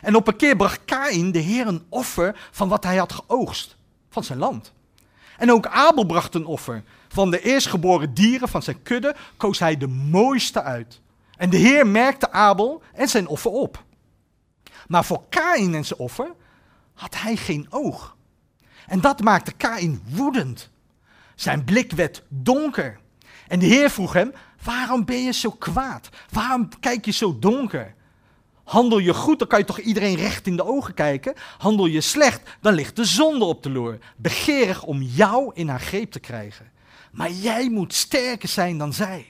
En 0.00 0.16
op 0.16 0.28
een 0.28 0.36
keer 0.36 0.56
bracht 0.56 0.84
Kain 0.84 1.32
de 1.32 1.38
Heer 1.38 1.66
een 1.66 1.86
offer 1.88 2.48
van 2.50 2.68
wat 2.68 2.84
hij 2.84 2.96
had 2.96 3.12
geoogst, 3.12 3.76
van 4.10 4.24
zijn 4.24 4.38
land. 4.38 4.72
En 5.36 5.52
ook 5.52 5.66
Abel 5.66 6.04
bracht 6.04 6.34
een 6.34 6.46
offer. 6.46 6.82
Van 7.08 7.30
de 7.30 7.40
eerstgeboren 7.40 8.14
dieren 8.14 8.48
van 8.48 8.62
zijn 8.62 8.82
kudde 8.82 9.14
koos 9.36 9.58
hij 9.58 9.76
de 9.76 9.86
mooiste 9.86 10.62
uit. 10.62 11.00
En 11.36 11.50
de 11.50 11.56
Heer 11.56 11.86
merkte 11.86 12.30
Abel 12.30 12.82
en 12.92 13.08
zijn 13.08 13.26
offer 13.26 13.50
op. 13.50 13.84
Maar 14.86 15.04
voor 15.04 15.22
Kain 15.28 15.74
en 15.74 15.84
zijn 15.84 16.00
offer 16.00 16.32
had 16.94 17.20
hij 17.20 17.36
geen 17.36 17.66
oog. 17.70 18.16
En 18.86 19.00
dat 19.00 19.20
maakte 19.20 19.52
Kain 19.52 20.02
woedend. 20.08 20.70
Zijn 21.34 21.64
blik 21.64 21.92
werd 21.92 22.22
donker. 22.28 22.98
En 23.48 23.58
de 23.58 23.66
Heer 23.66 23.90
vroeg 23.90 24.12
hem: 24.12 24.32
Waarom 24.64 25.04
ben 25.04 25.22
je 25.22 25.32
zo 25.32 25.50
kwaad? 25.50 26.08
Waarom 26.30 26.68
kijk 26.80 27.04
je 27.04 27.12
zo 27.12 27.38
donker? 27.38 27.94
Handel 28.64 28.98
je 28.98 29.14
goed, 29.14 29.38
dan 29.38 29.48
kan 29.48 29.58
je 29.58 29.64
toch 29.64 29.78
iedereen 29.78 30.16
recht 30.16 30.46
in 30.46 30.56
de 30.56 30.64
ogen 30.64 30.94
kijken. 30.94 31.34
Handel 31.58 31.86
je 31.86 32.00
slecht, 32.00 32.50
dan 32.60 32.74
ligt 32.74 32.96
de 32.96 33.04
zonde 33.04 33.44
op 33.44 33.62
de 33.62 33.70
loer. 33.70 33.98
Begeerig 34.16 34.82
om 34.82 35.02
jou 35.02 35.50
in 35.54 35.68
haar 35.68 35.80
greep 35.80 36.10
te 36.10 36.20
krijgen. 36.20 36.70
Maar 37.12 37.30
jij 37.30 37.70
moet 37.70 37.94
sterker 37.94 38.48
zijn 38.48 38.78
dan 38.78 38.92
zij. 38.92 39.26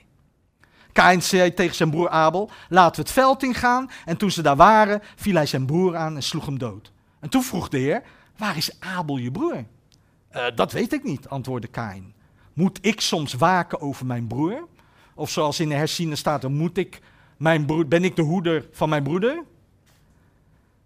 Kain 0.93 1.23
zei 1.23 1.55
tegen 1.55 1.75
zijn 1.75 1.91
broer 1.91 2.09
Abel: 2.09 2.51
Laten 2.69 2.97
we 2.97 3.03
het 3.03 3.11
veld 3.11 3.43
ingaan. 3.43 3.91
En 4.05 4.17
toen 4.17 4.31
ze 4.31 4.43
daar 4.43 4.57
waren, 4.57 5.03
viel 5.17 5.35
hij 5.35 5.47
zijn 5.47 5.67
broer 5.67 5.97
aan 5.97 6.15
en 6.15 6.23
sloeg 6.23 6.47
hem 6.47 6.59
dood. 6.59 6.93
En 7.21 7.29
toen 7.29 7.43
vroeg 7.43 7.69
de 7.69 7.79
Heer: 7.79 8.03
Waar 8.37 8.57
is 8.57 8.81
Abel 8.81 9.17
je 9.17 9.31
broer? 9.31 9.65
Uh, 10.33 10.45
dat 10.55 10.73
weet 10.73 10.93
ik 10.93 11.05
niet, 11.05 11.29
antwoordde 11.29 11.69
Kain. 11.69 12.15
Moet 12.53 12.79
ik 12.81 13.01
soms 13.01 13.33
waken 13.33 13.81
over 13.81 14.07
mijn 14.07 14.27
broer? 14.27 14.69
Of 15.15 15.31
zoals 15.31 15.61
in 15.61 15.69
de 15.69 15.75
herziene 15.75 16.17
staat 16.17 16.49
moet 16.49 16.77
ik 16.77 17.01
mijn 17.37 17.67
broer, 17.67 17.89
ben 17.89 18.05
ik 18.05 18.17
de 18.17 18.23
hoeder 18.23 18.69
van 18.73 18.89
mijn 18.89 19.03
broeder? 19.03 19.43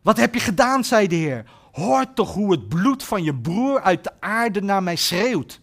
Wat 0.02 0.16
heb 0.16 0.35
je 0.35 0.40
gedaan, 0.40 0.85
zei 0.85 1.06
de 1.06 1.14
Heer. 1.14 1.45
Hoor 1.73 2.12
toch 2.14 2.35
hoe 2.35 2.50
het 2.50 2.68
bloed 2.68 3.04
van 3.04 3.23
je 3.23 3.35
broer 3.35 3.83
uit 3.83 4.04
de 4.04 4.12
aarde 4.21 4.62
naar 4.62 4.83
mij 4.83 4.97
schreeuwt. 4.97 5.61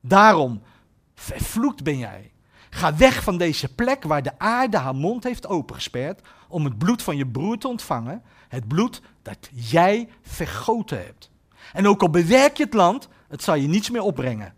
Daarom, 0.00 0.62
vervloekt 1.14 1.82
ben 1.82 1.98
jij. 1.98 2.32
Ga 2.70 2.96
weg 2.96 3.22
van 3.22 3.38
deze 3.38 3.74
plek 3.74 4.02
waar 4.02 4.22
de 4.22 4.38
aarde 4.38 4.76
haar 4.76 4.94
mond 4.94 5.24
heeft 5.24 5.46
opengesperd 5.46 6.20
om 6.48 6.64
het 6.64 6.78
bloed 6.78 7.02
van 7.02 7.16
je 7.16 7.26
broer 7.26 7.58
te 7.58 7.68
ontvangen. 7.68 8.22
Het 8.48 8.68
bloed 8.68 9.02
dat 9.22 9.48
jij 9.52 10.08
vergoten 10.22 10.98
hebt. 10.98 11.30
En 11.72 11.88
ook 11.88 12.02
al 12.02 12.10
bewerk 12.10 12.56
je 12.56 12.64
het 12.64 12.74
land, 12.74 13.08
het 13.28 13.42
zal 13.42 13.54
je 13.54 13.68
niets 13.68 13.90
meer 13.90 14.02
opbrengen. 14.02 14.54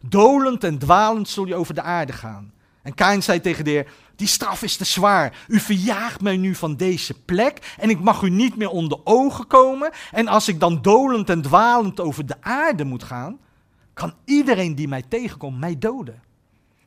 Dolend 0.00 0.64
en 0.64 0.78
dwalend 0.78 1.28
zul 1.28 1.46
je 1.46 1.54
over 1.54 1.74
de 1.74 1.82
aarde 1.82 2.12
gaan. 2.12 2.51
En 2.82 2.94
Kain 2.94 3.22
zei 3.22 3.40
tegen 3.40 3.64
de 3.64 3.70
Heer, 3.70 3.92
die 4.16 4.26
straf 4.26 4.62
is 4.62 4.76
te 4.76 4.84
zwaar. 4.84 5.44
U 5.48 5.58
verjaagt 5.58 6.20
mij 6.20 6.36
nu 6.36 6.54
van 6.54 6.76
deze 6.76 7.14
plek 7.20 7.74
en 7.78 7.90
ik 7.90 8.00
mag 8.00 8.22
u 8.22 8.30
niet 8.30 8.56
meer 8.56 8.70
onder 8.70 8.98
ogen 9.04 9.46
komen. 9.46 9.90
En 10.10 10.28
als 10.28 10.48
ik 10.48 10.60
dan 10.60 10.82
dolend 10.82 11.30
en 11.30 11.42
dwalend 11.42 12.00
over 12.00 12.26
de 12.26 12.36
aarde 12.40 12.84
moet 12.84 13.02
gaan, 13.02 13.38
kan 13.94 14.14
iedereen 14.24 14.74
die 14.74 14.88
mij 14.88 15.02
tegenkomt 15.02 15.58
mij 15.58 15.78
doden. 15.78 16.22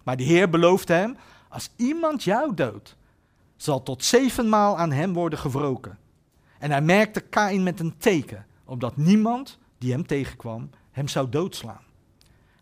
Maar 0.03 0.17
de 0.17 0.23
Heer 0.23 0.49
belooft 0.49 0.87
hem, 0.87 1.17
als 1.49 1.69
iemand 1.75 2.23
jou 2.23 2.53
doodt, 2.53 2.95
zal 3.55 3.83
tot 3.83 4.03
zevenmaal 4.03 4.77
aan 4.77 4.91
hem 4.91 5.13
worden 5.13 5.39
gewroken. 5.39 5.97
En 6.59 6.71
hij 6.71 6.81
merkte 6.81 7.19
Kain 7.21 7.63
met 7.63 7.79
een 7.79 7.97
teken, 7.97 8.45
opdat 8.65 8.97
niemand 8.97 9.59
die 9.77 9.91
hem 9.91 10.05
tegenkwam 10.05 10.69
hem 10.91 11.07
zou 11.07 11.29
doodslaan. 11.29 11.83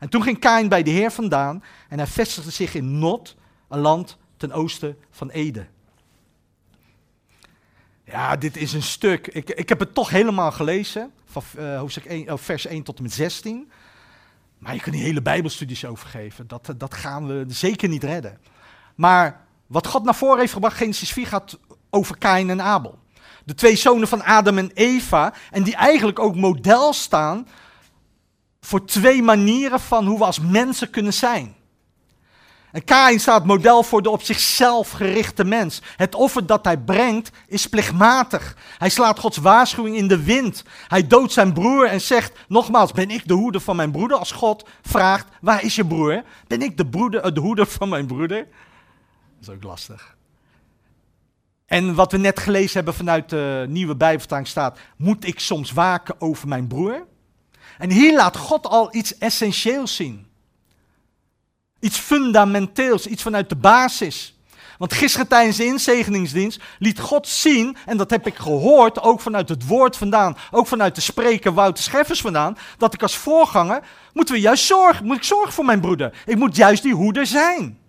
En 0.04 0.10
toen 0.10 0.24
ging 0.24 0.40
Kain 0.40 0.68
bij 0.70 0.84
de 0.84 0.92
Heer 0.92 1.12
vandaan 1.12 1.64
en 1.90 1.98
hij 1.98 2.08
vestigde 2.08 2.52
zich 2.52 2.76
in 2.76 3.00
Not, 3.00 3.36
een 3.70 3.80
land 3.80 4.18
ten 4.38 4.52
oosten 4.52 4.98
van 5.12 5.30
Ede. 5.30 5.66
Ja, 8.06 8.36
dit 8.36 8.58
is 8.58 8.74
een 8.74 8.84
stuk. 8.84 9.28
Ik, 9.28 9.50
ik 9.50 9.70
heb 9.70 9.80
het 9.80 9.94
toch 9.94 10.10
helemaal 10.10 10.52
gelezen, 10.52 11.12
van 11.26 11.44
uh, 11.58 11.78
hoofdstuk 11.78 12.06
1, 12.06 12.26
uh, 12.26 12.34
vers 12.36 12.66
1 12.66 12.84
tot 12.84 12.98
en 12.98 13.04
met 13.04 13.14
16. 13.14 13.72
Maar 14.58 14.74
je 14.74 14.82
kunt 14.82 14.96
die 14.96 15.04
hele 15.04 15.22
Bijbelstudies 15.22 15.86
overgeven. 15.86 16.48
Dat, 16.48 16.74
dat 16.78 16.94
gaan 16.94 17.28
we 17.28 17.46
zeker 17.48 17.90
niet 17.90 18.04
redden. 18.04 18.38
Maar 18.96 19.46
wat 19.68 19.88
God 19.88 20.04
naar 20.04 20.16
voren 20.16 20.40
heeft 20.40 20.54
gebracht, 20.54 20.78
Genesis 20.78 21.12
4 21.12 21.28
gaat 21.28 21.60
over 21.90 22.18
Kain 22.18 22.50
en 22.50 22.62
Abel. 22.62 23.00
De 23.46 23.54
twee 23.54 23.76
zonen 23.76 24.08
van 24.08 24.24
Adam 24.24 24.58
en 24.58 24.72
Eva. 24.74 25.34
En 25.52 25.64
die 25.64 25.76
eigenlijk 25.76 26.20
ook 26.20 26.36
model 26.36 26.94
staan 26.94 27.48
voor 28.66 28.86
twee 28.86 29.22
manieren 29.24 29.80
van 29.80 30.06
hoe 30.06 30.18
we 30.18 30.26
als 30.26 30.40
mensen 30.40 30.90
kunnen 30.90 31.14
zijn. 31.14 31.56
En 32.72 32.84
Kain 32.84 33.20
staat 33.20 33.46
model 33.46 33.84
voor 33.84 34.02
de 34.02 34.10
op 34.10 34.22
zichzelf 34.22 34.92
gerichte 34.92 35.44
mens. 35.44 35.82
Het 35.96 36.16
offer 36.16 36.46
dat 36.46 36.66
hij 36.66 36.78
brengt 36.78 37.32
is 37.48 37.70
plichtmatig. 37.70 38.58
Hij 38.78 38.90
slaat 38.90 39.20
Gods 39.20 39.38
waarschuwing 39.38 39.96
in 39.96 40.08
de 40.08 40.24
wind. 40.24 40.64
Hij 40.88 41.08
doodt 41.08 41.32
zijn 41.32 41.54
broer 41.54 41.86
en 41.86 42.02
zegt, 42.02 42.40
nogmaals, 42.48 42.92
ben 42.92 43.10
ik 43.10 43.28
de 43.28 43.34
hoeder 43.34 43.62
van 43.62 43.76
mijn 43.76 43.92
broeder? 43.92 44.18
Als 44.18 44.32
God 44.32 44.68
vraagt, 44.82 45.28
waar 45.42 45.64
is 45.64 45.76
je 45.76 45.86
broer? 45.86 46.24
Ben 46.48 46.62
ik 46.62 46.78
de, 46.78 46.86
broeder, 46.86 47.34
de 47.34 47.40
hoeder 47.40 47.66
van 47.66 47.90
mijn 47.90 48.06
broeder? 48.06 48.48
Dat 49.40 49.42
is 49.42 49.50
ook 49.50 49.64
lastig. 49.64 50.16
En 51.66 51.96
wat 51.96 52.12
we 52.12 52.18
net 52.18 52.40
gelezen 52.40 52.76
hebben 52.76 52.94
vanuit 52.94 53.30
de 53.30 53.66
nieuwe 53.70 53.96
Bijbelvertaling 53.96 54.48
staat, 54.48 54.80
moet 54.98 55.26
ik 55.26 55.40
soms 55.40 55.72
waken 55.72 56.22
over 56.22 56.48
mijn 56.48 56.68
broer? 56.68 57.06
En 57.84 57.92
hier 57.92 58.16
laat 58.16 58.38
God 58.38 58.68
al 58.68 58.96
iets 58.96 59.18
essentieels 59.18 59.96
zien. 59.96 60.28
Iets 61.80 61.98
fundamenteels, 61.98 63.08
iets 63.08 63.24
vanuit 63.24 63.50
de 63.50 63.56
basis. 63.56 64.38
Want 64.78 64.94
gisteren 64.94 65.28
tijdens 65.28 65.58
de 65.58 65.66
inzegeningsdienst 65.66 66.62
liet 66.80 67.00
God 67.00 67.28
zien, 67.28 67.78
en 67.86 67.98
dat 67.98 68.10
heb 68.10 68.28
ik 68.28 68.36
gehoord, 68.36 69.02
ook 69.02 69.20
vanuit 69.20 69.50
het 69.50 69.68
woord 69.68 69.98
vandaan, 69.98 70.38
ook 70.52 70.68
vanuit 70.68 70.96
de 70.96 71.02
spreker 71.02 71.54
Wouter 71.54 71.84
Scheffers 71.84 72.22
vandaan, 72.22 72.58
dat 72.78 72.94
ik 72.94 73.02
als 73.02 73.18
voorganger, 73.18 73.84
moeten 74.14 74.36
we 74.36 74.42
juist 74.42 74.66
zorgen, 74.66 75.06
moet 75.06 75.18
ik 75.18 75.24
zorgen 75.24 75.54
voor 75.54 75.66
mijn 75.66 75.82
broeder. 75.82 76.24
Ik 76.26 76.38
moet 76.38 76.56
juist 76.56 76.84
die 76.84 76.96
hoeder 76.96 77.26
zijn. 77.26 77.80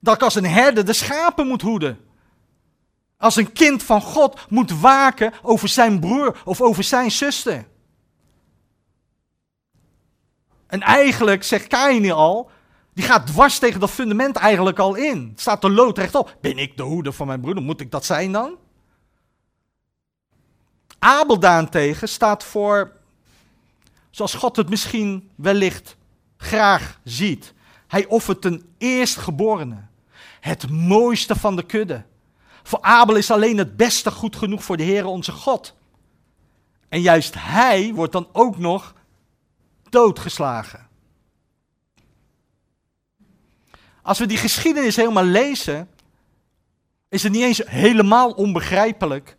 Dat 0.00 0.14
ik 0.14 0.22
als 0.22 0.34
een 0.34 0.46
herder 0.46 0.84
de 0.84 0.92
schapen 0.92 1.46
moet 1.46 1.62
hoeden. 1.62 1.98
Als 3.18 3.36
een 3.36 3.52
kind 3.52 3.82
van 3.82 4.00
God 4.00 4.40
moet 4.48 4.80
waken 4.80 5.32
over 5.42 5.68
zijn 5.68 6.00
broer 6.00 6.40
of 6.44 6.60
over 6.60 6.84
zijn 6.84 7.10
zuster. 7.10 7.66
En 10.66 10.80
eigenlijk 10.80 11.42
zegt 11.42 11.66
Kain 11.66 12.12
al, 12.12 12.50
die 12.94 13.04
gaat 13.04 13.26
dwars 13.26 13.58
tegen 13.58 13.80
dat 13.80 13.90
fundament 13.90 14.36
eigenlijk 14.36 14.78
al 14.78 14.94
in. 14.94 15.28
Het 15.30 15.40
staat 15.40 15.64
er 15.64 15.70
loodrecht 15.70 16.14
op. 16.14 16.36
Ben 16.40 16.58
ik 16.58 16.76
de 16.76 16.82
hoeder 16.82 17.12
van 17.12 17.26
mijn 17.26 17.40
broeder? 17.40 17.62
Moet 17.62 17.80
ik 17.80 17.90
dat 17.90 18.04
zijn 18.04 18.32
dan? 18.32 18.56
Abel 20.98 21.38
daarentegen 21.38 22.08
staat 22.08 22.44
voor, 22.44 22.92
zoals 24.10 24.34
God 24.34 24.56
het 24.56 24.68
misschien 24.68 25.30
wellicht 25.34 25.96
graag 26.36 27.00
ziet. 27.04 27.54
Hij 27.86 28.06
offert 28.06 28.44
een 28.44 28.74
eerstgeborene. 28.78 29.84
Het 30.40 30.70
mooiste 30.70 31.36
van 31.36 31.56
de 31.56 31.62
kudde. 31.62 32.04
Voor 32.62 32.80
Abel 32.82 33.16
is 33.16 33.30
alleen 33.30 33.58
het 33.58 33.76
beste 33.76 34.10
goed 34.10 34.36
genoeg 34.36 34.64
voor 34.64 34.76
de 34.76 34.82
Heer 34.82 35.04
onze 35.04 35.32
God. 35.32 35.74
En 36.88 37.00
juist 37.00 37.34
hij 37.38 37.92
wordt 37.94 38.12
dan 38.12 38.28
ook 38.32 38.58
nog 38.58 38.94
doodgeslagen. 39.88 40.88
Als 44.02 44.18
we 44.18 44.26
die 44.26 44.36
geschiedenis 44.36 44.96
helemaal 44.96 45.24
lezen, 45.24 45.88
is 47.08 47.22
het 47.22 47.32
niet 47.32 47.42
eens 47.42 47.62
helemaal 47.66 48.30
onbegrijpelijk 48.30 49.36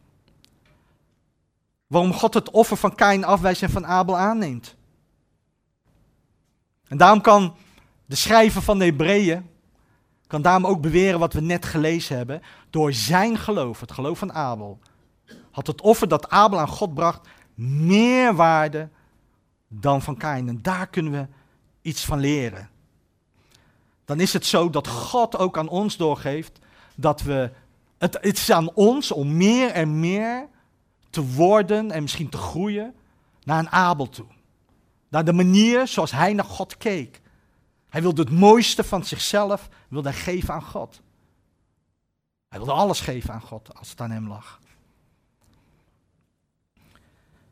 waarom 1.88 2.14
God 2.14 2.34
het 2.34 2.50
offer 2.52 2.78
van 2.78 2.96
Kain 2.96 3.24
afwijst 3.24 3.62
en 3.62 3.70
van 3.70 3.86
Abel 3.86 4.18
aanneemt. 4.18 4.76
En 6.88 6.98
daarom 6.98 7.22
kan 7.22 7.56
de 8.06 8.16
schrijver 8.16 8.62
van 8.62 8.80
de 8.80 8.86
Hebreeën, 8.86 9.50
kan 10.28 10.42
daarom 10.42 10.66
ook 10.66 10.82
beweren 10.82 11.20
wat 11.20 11.34
we 11.34 11.42
net 11.42 11.66
gelezen 11.66 12.18
hebben, 12.18 12.42
door 12.70 12.94
zijn 12.94 13.38
geloof, 13.38 13.80
het 13.80 13.92
geloof 13.92 14.20
van 14.20 14.34
Abel, 14.34 14.80
had 15.52 15.68
het 15.68 15.82
offer 15.82 16.08
dat 16.08 16.30
Abel 16.30 16.60
aan 16.60 16.68
God 16.68 16.94
bracht 16.94 17.28
meer 17.56 18.36
waarde 18.36 18.90
dan 19.68 20.02
van 20.02 20.18
Kain. 20.18 20.48
En 20.48 20.62
daar 20.62 20.88
kunnen 20.88 21.12
we 21.12 21.28
iets 21.82 22.06
van 22.06 22.20
leren. 22.20 22.70
Dan 24.06 24.20
is 24.20 24.34
het 24.34 24.46
zo 24.46 24.70
dat 24.70 24.88
God 24.88 25.38
ook 25.38 25.58
aan 25.58 25.68
ons 25.68 25.98
doorgeeft 25.98 26.60
dat 26.96 27.22
we. 27.22 27.52
Het, 27.98 28.18
het 28.22 28.38
is 28.38 28.52
aan 28.52 28.74
ons 28.74 29.12
om 29.12 29.38
meer 29.38 29.72
en 29.72 30.00
meer 30.00 30.48
te 31.10 31.26
worden 31.26 31.92
en 31.92 32.02
misschien 32.02 32.30
te 32.30 32.38
groeien 32.38 32.96
naar 33.44 33.60
een 33.60 33.70
Abel 33.70 34.10
toe. 34.10 34.26
Naar 35.10 35.26
de 35.26 35.34
manier 35.34 35.88
zoals 35.88 36.12
hij 36.12 36.34
naar 36.34 36.46
God 36.46 36.78
keek. 36.78 37.22
Hij 37.90 38.02
wilde 38.02 38.22
het 38.22 38.32
mooiste 38.32 38.84
van 38.84 39.06
zichzelf 39.06 39.70
wilde 39.88 40.14
geven 40.14 40.54
aan 40.54 40.64
God. 40.64 41.02
Hij 42.48 42.58
wilde 42.58 42.74
alles 42.74 43.00
geven 43.00 43.34
aan 43.34 43.42
God 43.42 43.76
als 43.76 43.90
het 43.90 44.02
aan 44.02 44.12
hem 44.12 44.28
lag. 44.28 44.60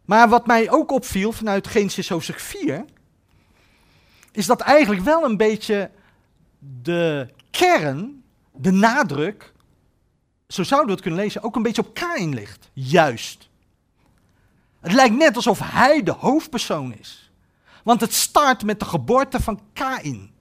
Maar 0.05 0.29
wat 0.29 0.47
mij 0.47 0.71
ook 0.71 0.91
opviel 0.91 1.31
vanuit 1.31 1.67
Genesis 1.67 2.09
hoofdstuk 2.09 2.39
4, 2.39 2.85
is 4.31 4.45
dat 4.45 4.62
eigenlijk 4.62 5.01
wel 5.01 5.24
een 5.24 5.38
beetje 5.38 5.91
de 6.81 7.29
kern, 7.51 8.24
de 8.51 8.71
nadruk, 8.71 9.53
zo 10.47 10.63
zouden 10.63 10.88
we 10.89 10.93
het 10.93 11.03
kunnen 11.03 11.19
lezen, 11.19 11.43
ook 11.43 11.55
een 11.55 11.63
beetje 11.63 11.81
op 11.81 11.93
Kain 11.93 12.33
ligt. 12.33 12.69
Juist. 12.74 13.50
Het 14.79 14.93
lijkt 14.93 15.15
net 15.15 15.35
alsof 15.35 15.59
hij 15.63 16.03
de 16.03 16.12
hoofdpersoon 16.12 16.93
is. 16.93 17.31
Want 17.83 18.01
het 18.01 18.13
start 18.13 18.63
met 18.63 18.79
de 18.79 18.85
geboorte 18.85 19.39
van 19.39 19.59
Kain. 19.74 20.33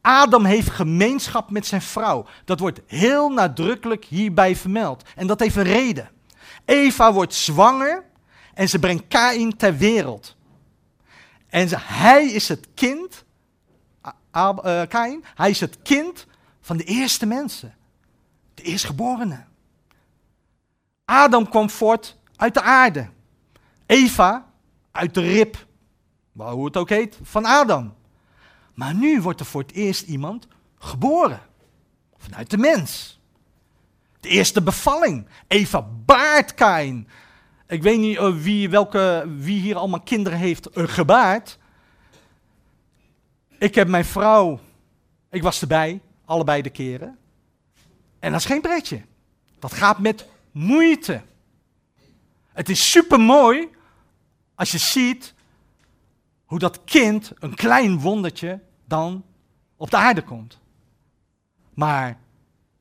Adam 0.00 0.44
heeft 0.44 0.70
gemeenschap 0.70 1.50
met 1.50 1.66
zijn 1.66 1.82
vrouw. 1.82 2.26
Dat 2.44 2.60
wordt 2.60 2.80
heel 2.86 3.28
nadrukkelijk 3.28 4.04
hierbij 4.04 4.56
vermeld. 4.56 5.02
En 5.16 5.26
dat 5.26 5.40
heeft 5.40 5.56
een 5.56 5.62
reden. 5.62 6.10
Eva 6.64 7.12
wordt 7.12 7.34
zwanger 7.34 8.04
en 8.54 8.68
ze 8.68 8.78
brengt 8.78 9.04
Kain 9.08 9.56
ter 9.56 9.76
wereld. 9.76 10.36
En 11.46 11.68
hij 11.72 12.26
is 12.26 12.48
het 12.48 12.68
kind, 12.74 13.24
uh, 14.32 14.82
Kain, 14.88 15.24
hij 15.34 15.50
is 15.50 15.60
het 15.60 15.82
kind 15.82 16.26
van 16.60 16.76
de 16.76 16.84
eerste 16.84 17.26
mensen. 17.26 17.74
De 18.54 18.62
eerstgeborene. 18.62 19.44
Adam 21.04 21.48
kwam 21.48 21.70
voort 21.70 22.16
uit 22.36 22.54
de 22.54 22.62
aarde. 22.62 23.08
Eva 23.86 24.52
uit 24.90 25.14
de 25.14 25.20
rib, 25.20 25.66
hoe 26.32 26.64
het 26.64 26.76
ook 26.76 26.88
heet, 26.88 27.18
van 27.22 27.44
Adam. 27.44 27.94
Maar 28.74 28.94
nu 28.94 29.20
wordt 29.20 29.40
er 29.40 29.46
voor 29.46 29.62
het 29.62 29.72
eerst 29.72 30.02
iemand 30.02 30.46
geboren. 30.78 31.40
Vanuit 32.16 32.50
de 32.50 32.58
mens. 32.58 33.20
De 34.20 34.28
eerste 34.28 34.62
bevalling. 34.62 35.26
Eva 35.46 35.82
baart 36.04 36.54
Kain. 36.54 37.08
Ik 37.66 37.82
weet 37.82 37.98
niet 37.98 38.16
uh, 38.16 38.36
wie, 38.36 38.70
welke, 38.70 39.24
wie 39.36 39.60
hier 39.60 39.76
allemaal 39.76 40.00
kinderen 40.00 40.38
heeft 40.38 40.78
uh, 40.78 40.88
gebaard. 40.88 41.58
Ik 43.58 43.74
heb 43.74 43.88
mijn 43.88 44.04
vrouw, 44.04 44.60
ik 45.30 45.42
was 45.42 45.60
erbij, 45.60 46.00
allebei 46.24 46.62
de 46.62 46.70
keren. 46.70 47.18
En 48.18 48.30
dat 48.30 48.40
is 48.40 48.46
geen 48.46 48.60
pretje. 48.60 49.02
Dat 49.58 49.72
gaat 49.72 49.98
met 49.98 50.28
moeite. 50.52 51.22
Het 52.52 52.68
is 52.68 52.90
super 52.90 53.20
mooi 53.20 53.68
als 54.54 54.70
je 54.70 54.78
ziet 54.78 55.34
hoe 56.44 56.58
dat 56.58 56.84
kind, 56.84 57.32
een 57.38 57.54
klein 57.54 58.00
wondertje, 58.00 58.60
dan 58.84 59.24
op 59.76 59.90
de 59.90 59.96
aarde 59.96 60.22
komt. 60.22 60.60
Maar 61.74 62.18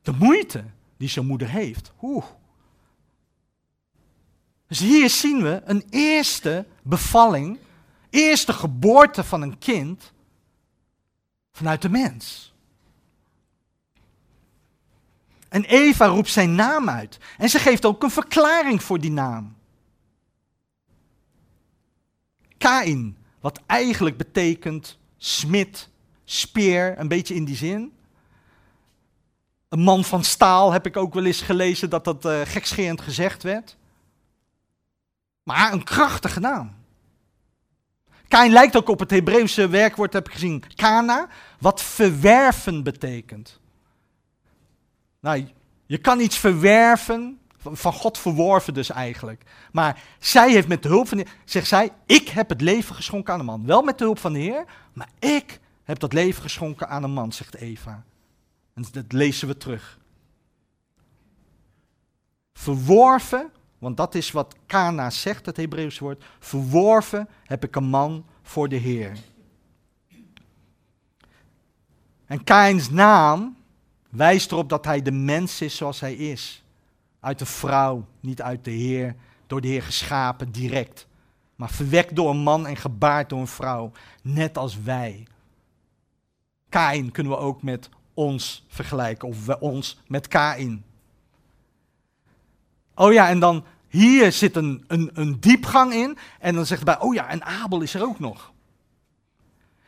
de 0.01 0.11
moeite 0.11 0.63
die 0.97 1.09
zijn 1.09 1.25
moeder 1.25 1.49
heeft, 1.49 1.91
oeh. 2.01 2.25
Dus 4.73 4.81
hier 4.81 5.09
zien 5.09 5.41
we 5.41 5.61
een 5.65 5.83
eerste 5.89 6.65
bevalling, 6.81 7.59
eerste 8.09 8.53
geboorte 8.53 9.23
van 9.23 9.41
een 9.41 9.57
kind 9.57 10.13
vanuit 11.51 11.81
de 11.81 11.89
mens. 11.89 12.53
En 15.49 15.63
Eva 15.63 16.05
roept 16.05 16.29
zijn 16.29 16.55
naam 16.55 16.89
uit. 16.89 17.17
En 17.37 17.49
ze 17.49 17.59
geeft 17.59 17.85
ook 17.85 18.03
een 18.03 18.11
verklaring 18.11 18.83
voor 18.83 18.99
die 18.99 19.11
naam. 19.11 19.55
Kain, 22.57 23.17
wat 23.39 23.59
eigenlijk 23.65 24.17
betekent 24.17 24.97
smid, 25.17 25.89
speer, 26.23 26.99
een 26.99 27.07
beetje 27.07 27.35
in 27.35 27.45
die 27.45 27.55
zin. 27.55 27.93
Een 29.69 29.81
man 29.81 30.03
van 30.03 30.23
staal 30.23 30.71
heb 30.71 30.85
ik 30.85 30.97
ook 30.97 31.13
wel 31.13 31.25
eens 31.25 31.41
gelezen 31.41 31.89
dat 31.89 32.03
dat 32.03 32.25
uh, 32.25 32.41
gekscherend 32.43 33.01
gezegd 33.01 33.43
werd. 33.43 33.77
Maar 35.43 35.73
een 35.73 35.83
krachtige 35.83 36.39
naam. 36.39 36.75
Kain 38.27 38.51
lijkt 38.51 38.75
ook 38.75 38.89
op 38.89 38.99
het 38.99 39.11
Hebreeuwse 39.11 39.67
werkwoord, 39.67 40.13
heb 40.13 40.27
ik 40.27 40.33
gezien, 40.33 40.63
kana, 40.75 41.27
wat 41.59 41.81
verwerven 41.81 42.83
betekent. 42.83 43.59
Nou, 45.19 45.47
je 45.85 45.97
kan 45.97 46.19
iets 46.19 46.37
verwerven, 46.37 47.39
van 47.57 47.93
God 47.93 48.17
verworven 48.17 48.73
dus 48.73 48.89
eigenlijk. 48.89 49.43
Maar 49.71 50.01
zij 50.19 50.51
heeft 50.51 50.67
met 50.67 50.83
de 50.83 50.89
hulp 50.89 51.07
van 51.07 51.17
de 51.17 51.23
Heer, 51.23 51.35
zegt 51.45 51.67
zij, 51.67 51.91
ik 52.05 52.29
heb 52.29 52.49
het 52.49 52.61
leven 52.61 52.95
geschonken 52.95 53.33
aan 53.33 53.39
een 53.39 53.45
man. 53.45 53.65
Wel 53.65 53.81
met 53.81 53.97
de 53.97 54.03
hulp 54.03 54.19
van 54.19 54.33
de 54.33 54.39
Heer, 54.39 54.65
maar 54.93 55.09
ik 55.19 55.59
heb 55.83 55.99
dat 55.99 56.13
leven 56.13 56.41
geschonken 56.41 56.89
aan 56.89 57.03
een 57.03 57.13
man, 57.13 57.31
zegt 57.31 57.55
Eva. 57.55 58.03
En 58.73 58.85
dat 58.91 59.11
lezen 59.11 59.47
we 59.47 59.57
terug. 59.57 59.99
Verworven, 62.53 63.51
want 63.83 63.97
dat 63.97 64.15
is 64.15 64.31
wat 64.31 64.55
Kana 64.65 65.09
zegt, 65.09 65.45
het 65.45 65.57
Hebreeuwse 65.57 66.03
woord. 66.03 66.23
Verworven 66.39 67.29
heb 67.43 67.63
ik 67.63 67.75
een 67.75 67.83
man 67.83 68.25
voor 68.41 68.69
de 68.69 68.75
Heer. 68.75 69.17
En 72.25 72.43
Kains 72.43 72.89
naam 72.89 73.57
wijst 74.09 74.51
erop 74.51 74.69
dat 74.69 74.85
hij 74.85 75.01
de 75.01 75.11
mens 75.11 75.61
is 75.61 75.75
zoals 75.75 75.99
hij 75.99 76.13
is. 76.13 76.63
Uit 77.19 77.39
de 77.39 77.45
vrouw, 77.45 78.05
niet 78.19 78.41
uit 78.41 78.63
de 78.63 78.71
Heer, 78.71 79.15
door 79.47 79.61
de 79.61 79.67
Heer 79.67 79.83
geschapen 79.83 80.51
direct. 80.51 81.07
Maar 81.55 81.69
verwekt 81.69 82.15
door 82.15 82.29
een 82.29 82.43
man 82.43 82.67
en 82.67 82.75
gebaard 82.75 83.29
door 83.29 83.39
een 83.39 83.47
vrouw, 83.47 83.91
net 84.21 84.57
als 84.57 84.81
wij. 84.81 85.27
Kain 86.69 87.11
kunnen 87.11 87.31
we 87.31 87.37
ook 87.37 87.63
met 87.63 87.89
ons 88.13 88.65
vergelijken, 88.67 89.27
of 89.27 89.45
we 89.45 89.59
ons 89.59 90.01
met 90.07 90.27
Kain. 90.27 90.83
Oh 92.95 93.13
ja, 93.13 93.29
en 93.29 93.39
dan 93.39 93.63
hier 93.93 94.31
zit 94.31 94.55
een, 94.55 94.83
een, 94.87 95.09
een 95.13 95.39
diepgang 95.39 95.93
in. 95.93 96.17
En 96.39 96.55
dan 96.55 96.65
zegt 96.65 96.83
hij 96.85 96.95
bij, 96.95 97.07
oh 97.07 97.13
ja, 97.13 97.27
en 97.27 97.43
Abel 97.43 97.81
is 97.81 97.93
er 97.93 98.03
ook 98.03 98.19
nog. 98.19 98.51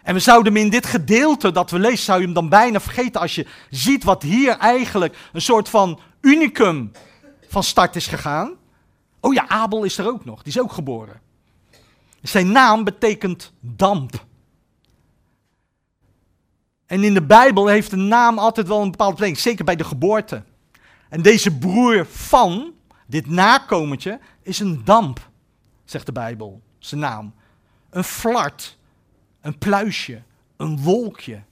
En 0.04 0.14
we 0.14 0.20
zouden 0.20 0.54
hem 0.54 0.62
in 0.64 0.70
dit 0.70 0.86
gedeelte 0.86 1.52
dat 1.52 1.72
we 1.72 1.80
lezen, 1.80 2.06
zou 2.06 2.20
je 2.20 2.26
hem 2.26 2.34
dan 2.34 2.50
bijna 2.50 2.80
vergeten 2.80 3.22
als 3.22 3.36
je 3.36 3.48
ziet 3.70 4.04
wat 4.04 4.24
hier 4.24 4.58
eigenlijk 4.58 5.18
een 5.34 5.42
soort 5.42 5.70
van 5.70 6.00
unicum 6.22 6.92
van 7.48 7.64
start 7.64 7.96
is 7.96 8.08
gegaan. 8.08 8.53
Oh 9.20 9.34
ja, 9.34 9.48
Abel 9.48 9.84
is 9.84 9.98
er 9.98 10.08
ook 10.08 10.25
nog, 10.25 10.44
die 10.44 10.53
is 10.53 10.60
ook 10.60 10.72
geboren. 10.72 11.22
Zijn 12.22 12.51
naam 12.51 12.84
betekent 12.84 13.51
damp. 13.60 14.25
En 16.86 17.03
in 17.03 17.14
de 17.14 17.24
Bijbel 17.24 17.68
heeft 17.68 17.92
een 17.92 18.08
naam 18.08 18.40
altijd 18.40 18.68
wel 18.68 18.82
een 18.82 18.92
bepaalde 18.92 19.16
betekenis, 19.16 19.44
zeker 19.44 19.66
bij 19.66 19.75
de 19.75 19.84
geboorte. 19.84 20.44
En 21.10 21.22
deze 21.22 21.58
broer 21.58 22.06
van, 22.10 22.75
dit 23.05 23.27
nakomertje, 23.27 24.20
is 24.41 24.59
een 24.59 24.83
damp, 24.83 25.29
zegt 25.83 26.05
de 26.05 26.11
Bijbel, 26.11 26.61
zijn 26.77 27.01
naam. 27.01 27.33
Een 27.89 28.03
flart, 28.03 28.77
een 29.41 29.57
pluisje, 29.57 30.22
een 30.57 30.81
wolkje. 30.81 31.44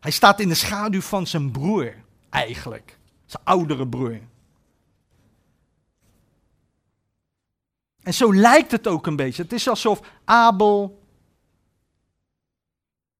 Hij 0.00 0.10
staat 0.10 0.40
in 0.40 0.48
de 0.48 0.54
schaduw 0.54 1.00
van 1.00 1.26
zijn 1.26 1.50
broer, 1.50 1.94
eigenlijk. 2.30 2.98
Zijn 3.26 3.44
oudere 3.44 3.88
broer. 3.88 4.20
En 8.02 8.14
zo 8.14 8.34
lijkt 8.34 8.70
het 8.70 8.86
ook 8.86 9.06
een 9.06 9.16
beetje. 9.16 9.42
Het 9.42 9.52
is 9.52 9.68
alsof 9.68 10.00
Abel 10.24 11.02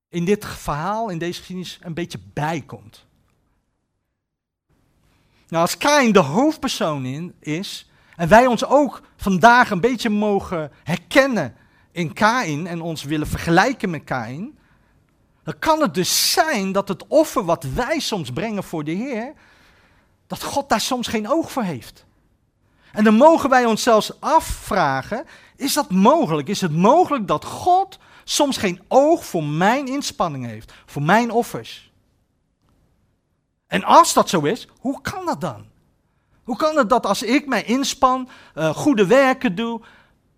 in 0.09 0.25
dit 0.25 0.45
verhaal, 0.45 1.09
in 1.09 1.17
deze 1.17 1.39
geschiedenis, 1.39 1.79
een 1.81 1.93
beetje 1.93 2.19
bijkomt. 2.33 3.05
Nou, 5.47 5.61
als 5.61 5.77
Kain 5.77 6.11
de 6.11 6.19
hoofdpersoon 6.19 7.05
in 7.05 7.35
is, 7.39 7.89
en 8.15 8.27
wij 8.27 8.45
ons 8.45 8.65
ook 8.65 9.01
vandaag 9.17 9.69
een 9.69 9.81
beetje 9.81 10.09
mogen 10.09 10.71
herkennen 10.83 11.55
in 11.91 12.13
Kain 12.13 12.67
en 12.67 12.81
ons 12.81 13.03
willen 13.03 13.27
vergelijken 13.27 13.89
met 13.89 14.03
Kain, 14.03 14.57
dan 15.43 15.59
kan 15.59 15.81
het 15.81 15.93
dus 15.93 16.31
zijn 16.31 16.71
dat 16.71 16.87
het 16.87 17.07
offer 17.07 17.45
wat 17.45 17.63
wij 17.63 17.99
soms 17.99 18.31
brengen 18.31 18.63
voor 18.63 18.83
de 18.83 18.91
Heer, 18.91 19.33
dat 20.27 20.43
God 20.43 20.69
daar 20.69 20.81
soms 20.81 21.07
geen 21.07 21.29
oog 21.29 21.51
voor 21.51 21.63
heeft. 21.63 22.05
En 22.91 23.03
dan 23.03 23.15
mogen 23.15 23.49
wij 23.49 23.65
ons 23.65 23.83
zelfs 23.83 24.21
afvragen, 24.21 25.25
is 25.55 25.73
dat 25.73 25.91
mogelijk? 25.91 26.47
Is 26.47 26.61
het 26.61 26.75
mogelijk 26.75 27.27
dat 27.27 27.45
God 27.45 27.99
soms 28.23 28.57
geen 28.57 28.81
oog 28.87 29.25
voor 29.25 29.43
mijn 29.43 29.87
inspanning 29.87 30.45
heeft, 30.45 30.73
voor 30.85 31.01
mijn 31.01 31.31
offers? 31.31 31.91
En 33.75 33.83
als 33.83 34.13
dat 34.13 34.29
zo 34.29 34.41
is, 34.41 34.67
hoe 34.79 35.01
kan 35.01 35.25
dat 35.25 35.41
dan? 35.41 35.65
Hoe 36.43 36.55
kan 36.55 36.77
het 36.77 36.89
dat 36.89 37.05
als 37.05 37.23
ik 37.23 37.47
mij 37.47 37.63
inspan, 37.63 38.29
uh, 38.55 38.69
goede 38.69 39.05
werken 39.05 39.55
doe, 39.55 39.81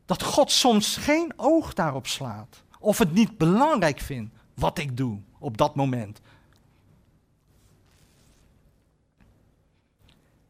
dat 0.06 0.23
God 0.23 0.52
soms 0.52 0.97
geen 0.97 1.34
oog 1.36 1.73
daarop 1.73 2.08
slaat? 2.08 2.63
Of 2.80 2.97
het 2.97 3.13
niet 3.13 3.38
belangrijk 3.38 4.00
vindt 4.00 4.36
wat 4.54 4.78
ik 4.78 4.97
doe 4.97 5.21
op 5.39 5.58
dat 5.58 5.76
moment? 5.76 6.21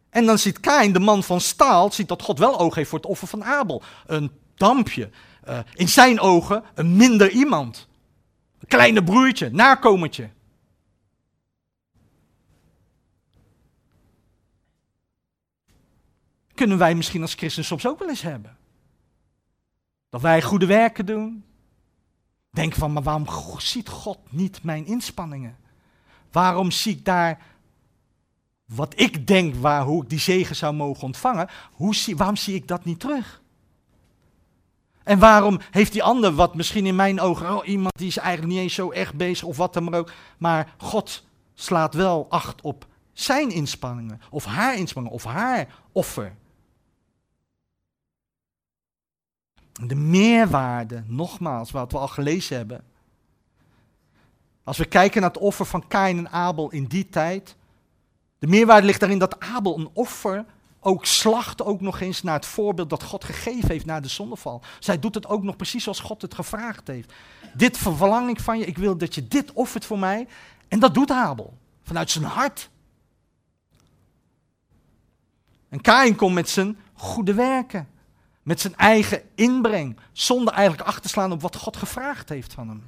En 0.10 0.26
dan 0.26 0.38
ziet 0.38 0.60
Kain, 0.60 0.94
de 0.94 1.00
man 1.00 1.24
van 1.24 1.42
staal, 1.42 1.92
ziet 1.92 2.08
dat 2.08 2.22
God 2.22 2.40
wel 2.40 2.60
oog 2.60 2.76
heeft 2.76 2.90
voor 2.90 3.00
het 3.00 3.08
offer 3.08 3.28
van 3.28 3.44
Abel. 3.44 3.82
Een 4.06 4.32
dampje. 4.56 5.10
Uh, 5.48 5.60
in 5.74 5.90
zijn 5.90 6.20
ogen 6.20 6.64
een 6.74 6.96
minder 6.96 7.30
iemand. 7.30 7.88
Een 8.60 8.68
kleine 8.68 9.04
broertje, 9.04 9.50
nakomertje. 9.50 10.30
Kunnen 16.58 16.78
wij 16.78 16.96
misschien 16.96 17.22
als 17.22 17.34
christen 17.34 17.66
soms 17.66 17.88
ook 17.88 18.00
wel 18.00 18.10
eens 18.10 18.22
hebben. 18.22 18.58
Dat 20.10 20.22
wij 20.22 20.42
goede 20.42 20.66
werken 20.66 21.06
doen. 21.06 21.44
Denken 22.50 22.80
van, 22.80 22.94
maar 22.94 23.04
waarom 23.04 23.26
ziet 23.58 23.90
God 23.90 24.18
niet 24.30 24.64
mijn 24.64 24.86
inspanningen? 24.86 25.58
Waarom 26.32 26.72
zie 26.72 26.96
ik 26.96 27.06
daar 27.06 27.42
wat 28.66 29.00
ik 29.00 29.28
denk 29.28 29.56
waar, 29.56 29.84
hoe 29.84 30.04
ik 30.04 30.10
die 30.10 30.20
zegen 30.20 30.56
zou 30.56 30.74
mogen 30.74 31.04
ontvangen, 31.04 31.50
hoe 31.72 31.96
waarom 32.16 32.36
zie 32.36 32.56
ik 32.56 32.68
dat 32.68 32.86
niet 32.86 33.00
terug? 33.00 33.42
En 35.04 35.20
waarom 35.20 35.60
heeft 35.72 35.92
die 35.92 36.04
ander, 36.04 36.34
wat 36.34 36.56
misschien 36.56 36.86
in 36.86 36.96
mijn 36.96 37.20
ogen, 37.20 37.58
oh, 37.58 37.68
iemand 37.68 37.98
die 37.98 38.08
is 38.08 38.18
eigenlijk 38.18 38.54
niet 38.54 38.62
eens 38.62 38.74
zo 38.74 38.92
echt 38.92 39.14
bezig 39.14 39.48
of 39.48 39.58
wat 39.58 39.74
dan 39.74 39.84
maar 39.84 40.00
ook, 40.00 40.12
maar 40.38 40.74
God 40.78 41.26
slaat 41.54 41.94
wel 41.94 42.26
acht 42.30 42.62
op 42.62 42.88
zijn 43.14 43.50
inspanningen, 43.50 44.22
of 44.30 44.46
haar 44.46 44.76
inspanningen, 44.76 45.16
of 45.16 45.24
haar 45.24 45.68
offer. 45.92 46.36
De 49.82 49.96
meerwaarde, 49.96 51.04
nogmaals, 51.06 51.72
wat 51.72 51.92
we 51.92 51.98
al 51.98 52.08
gelezen 52.08 52.58
hebben. 52.58 52.84
Als 54.64 54.78
we 54.78 54.86
kijken 54.86 55.22
naar 55.22 55.30
het 55.30 55.40
offer 55.40 55.66
van 55.66 55.88
Kain 55.88 56.18
en 56.18 56.30
Abel 56.30 56.72
in 56.72 56.86
die 56.86 57.10
tijd, 57.10 57.56
de 58.40 58.48
meerwaarde 58.48 58.86
ligt 58.86 59.00
daarin 59.00 59.20
dat 59.20 59.40
Abel 59.40 59.78
een 59.78 59.90
offer 59.94 60.46
ook 60.80 61.06
slacht 61.06 61.64
ook 61.64 61.82
nog 61.82 62.00
eens 62.00 62.24
naar 62.24 62.36
het 62.36 62.46
voorbeeld 62.46 62.90
dat 62.90 63.04
God 63.04 63.24
gegeven 63.24 63.70
heeft 63.70 63.86
na 63.86 64.00
de 64.00 64.08
zondeval. 64.08 64.62
Zij 64.80 65.00
doet 65.00 65.16
het 65.16 65.28
ook 65.28 65.44
nog 65.44 65.56
precies 65.56 65.84
zoals 65.84 66.00
God 66.00 66.22
het 66.22 66.34
gevraagd 66.34 66.88
heeft. 66.88 67.14
Dit 67.54 67.78
verlang 67.78 68.30
ik 68.30 68.40
van 68.40 68.60
je, 68.60 68.66
ik 68.66 68.78
wil 68.78 68.98
dat 68.98 69.16
je 69.16 69.28
dit 69.28 69.54
offert 69.54 69.86
voor 69.86 70.00
mij. 70.00 70.28
En 70.68 70.80
dat 70.80 70.94
doet 70.94 71.12
Abel, 71.12 71.58
vanuit 71.84 72.12
zijn 72.12 72.26
hart. 72.26 72.70
En 75.70 75.82
Kain 75.82 76.16
komt 76.16 76.34
met 76.34 76.50
zijn 76.50 76.78
goede 76.94 77.34
werken, 77.34 77.88
met 78.48 78.62
zijn 78.62 78.76
eigen 78.76 79.22
inbreng. 79.36 79.98
Zonder 80.12 80.54
eigenlijk 80.54 80.88
achter 80.88 81.02
te 81.02 81.08
slaan 81.08 81.32
op 81.32 81.42
wat 81.42 81.56
God 81.56 81.78
gevraagd 81.78 82.30
heeft 82.30 82.54
van 82.54 82.68
hem. 82.68 82.84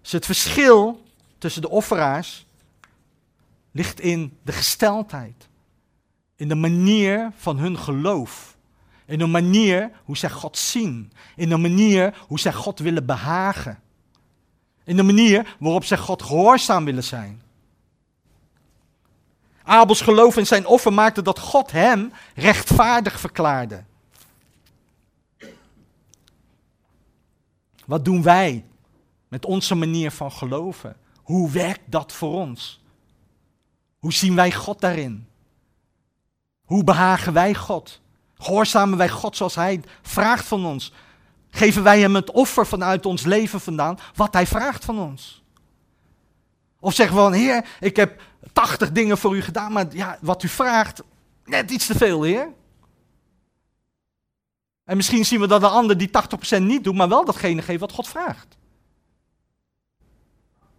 Dus 0.00 0.12
het 0.12 0.26
verschil 0.26 1.02
tussen 1.38 1.62
de 1.62 1.68
offeraars 1.68 2.46
ligt 3.70 4.00
in 4.00 4.38
de 4.42 4.52
gesteldheid. 4.52 5.48
In 6.36 6.48
de 6.48 6.54
manier 6.54 7.32
van 7.36 7.58
hun 7.58 7.78
geloof. 7.78 8.56
In 9.06 9.18
de 9.18 9.26
manier 9.26 9.90
hoe 10.04 10.16
zij 10.16 10.30
God 10.30 10.58
zien. 10.58 11.12
In 11.36 11.48
de 11.48 11.56
manier 11.56 12.24
hoe 12.28 12.40
zij 12.40 12.52
God 12.52 12.78
willen 12.78 13.06
behagen. 13.06 13.80
In 14.84 14.96
de 14.96 15.02
manier 15.02 15.56
waarop 15.58 15.84
zij 15.84 15.98
God 15.98 16.22
gehoorzaam 16.22 16.84
willen 16.84 17.04
zijn. 17.04 17.42
Abels 19.64 20.00
geloof 20.00 20.36
in 20.36 20.46
zijn 20.46 20.66
offer 20.66 20.92
maakte 20.92 21.22
dat 21.22 21.38
God 21.38 21.70
hem 21.72 22.12
rechtvaardig 22.34 23.20
verklaarde. 23.20 23.84
Wat 27.86 28.04
doen 28.04 28.22
wij 28.22 28.64
met 29.28 29.44
onze 29.44 29.74
manier 29.74 30.10
van 30.10 30.32
geloven? 30.32 30.96
Hoe 31.22 31.50
werkt 31.50 31.90
dat 31.90 32.12
voor 32.12 32.32
ons? 32.32 32.82
Hoe 33.98 34.12
zien 34.12 34.34
wij 34.34 34.52
God 34.52 34.80
daarin? 34.80 35.28
Hoe 36.64 36.84
behagen 36.84 37.32
wij 37.32 37.54
God? 37.54 38.00
Gehoorzamen 38.34 38.98
wij 38.98 39.08
God 39.08 39.36
zoals 39.36 39.54
Hij 39.54 39.80
vraagt 40.02 40.46
van 40.46 40.66
ons? 40.66 40.92
Geven 41.50 41.82
wij 41.82 42.00
Hem 42.00 42.14
het 42.14 42.30
offer 42.30 42.66
vanuit 42.66 43.06
ons 43.06 43.22
leven 43.22 43.60
vandaan, 43.60 43.98
wat 44.14 44.32
Hij 44.32 44.46
vraagt 44.46 44.84
van 44.84 44.98
ons? 44.98 45.42
Of 46.80 46.94
zeggen 46.94 47.16
we 47.16 47.22
van, 47.22 47.32
Heer, 47.32 47.66
ik 47.80 47.96
heb 47.96 48.22
80 48.52 48.92
dingen 48.92 49.18
voor 49.18 49.36
u 49.36 49.42
gedaan, 49.42 49.72
maar 49.72 49.94
ja, 49.94 50.18
wat 50.20 50.42
u 50.42 50.48
vraagt, 50.48 51.02
net 51.44 51.70
iets 51.70 51.86
te 51.86 51.94
veel, 51.94 52.22
Heer. 52.22 52.48
En 54.84 54.96
misschien 54.96 55.24
zien 55.24 55.40
we 55.40 55.46
dat 55.46 55.60
de 55.60 55.68
ander 55.68 55.98
die 55.98 56.10
80% 56.58 56.62
niet 56.62 56.84
doet, 56.84 56.94
maar 56.94 57.08
wel 57.08 57.24
datgene 57.24 57.62
geeft 57.62 57.80
wat 57.80 57.92
God 57.92 58.08
vraagt. 58.08 58.56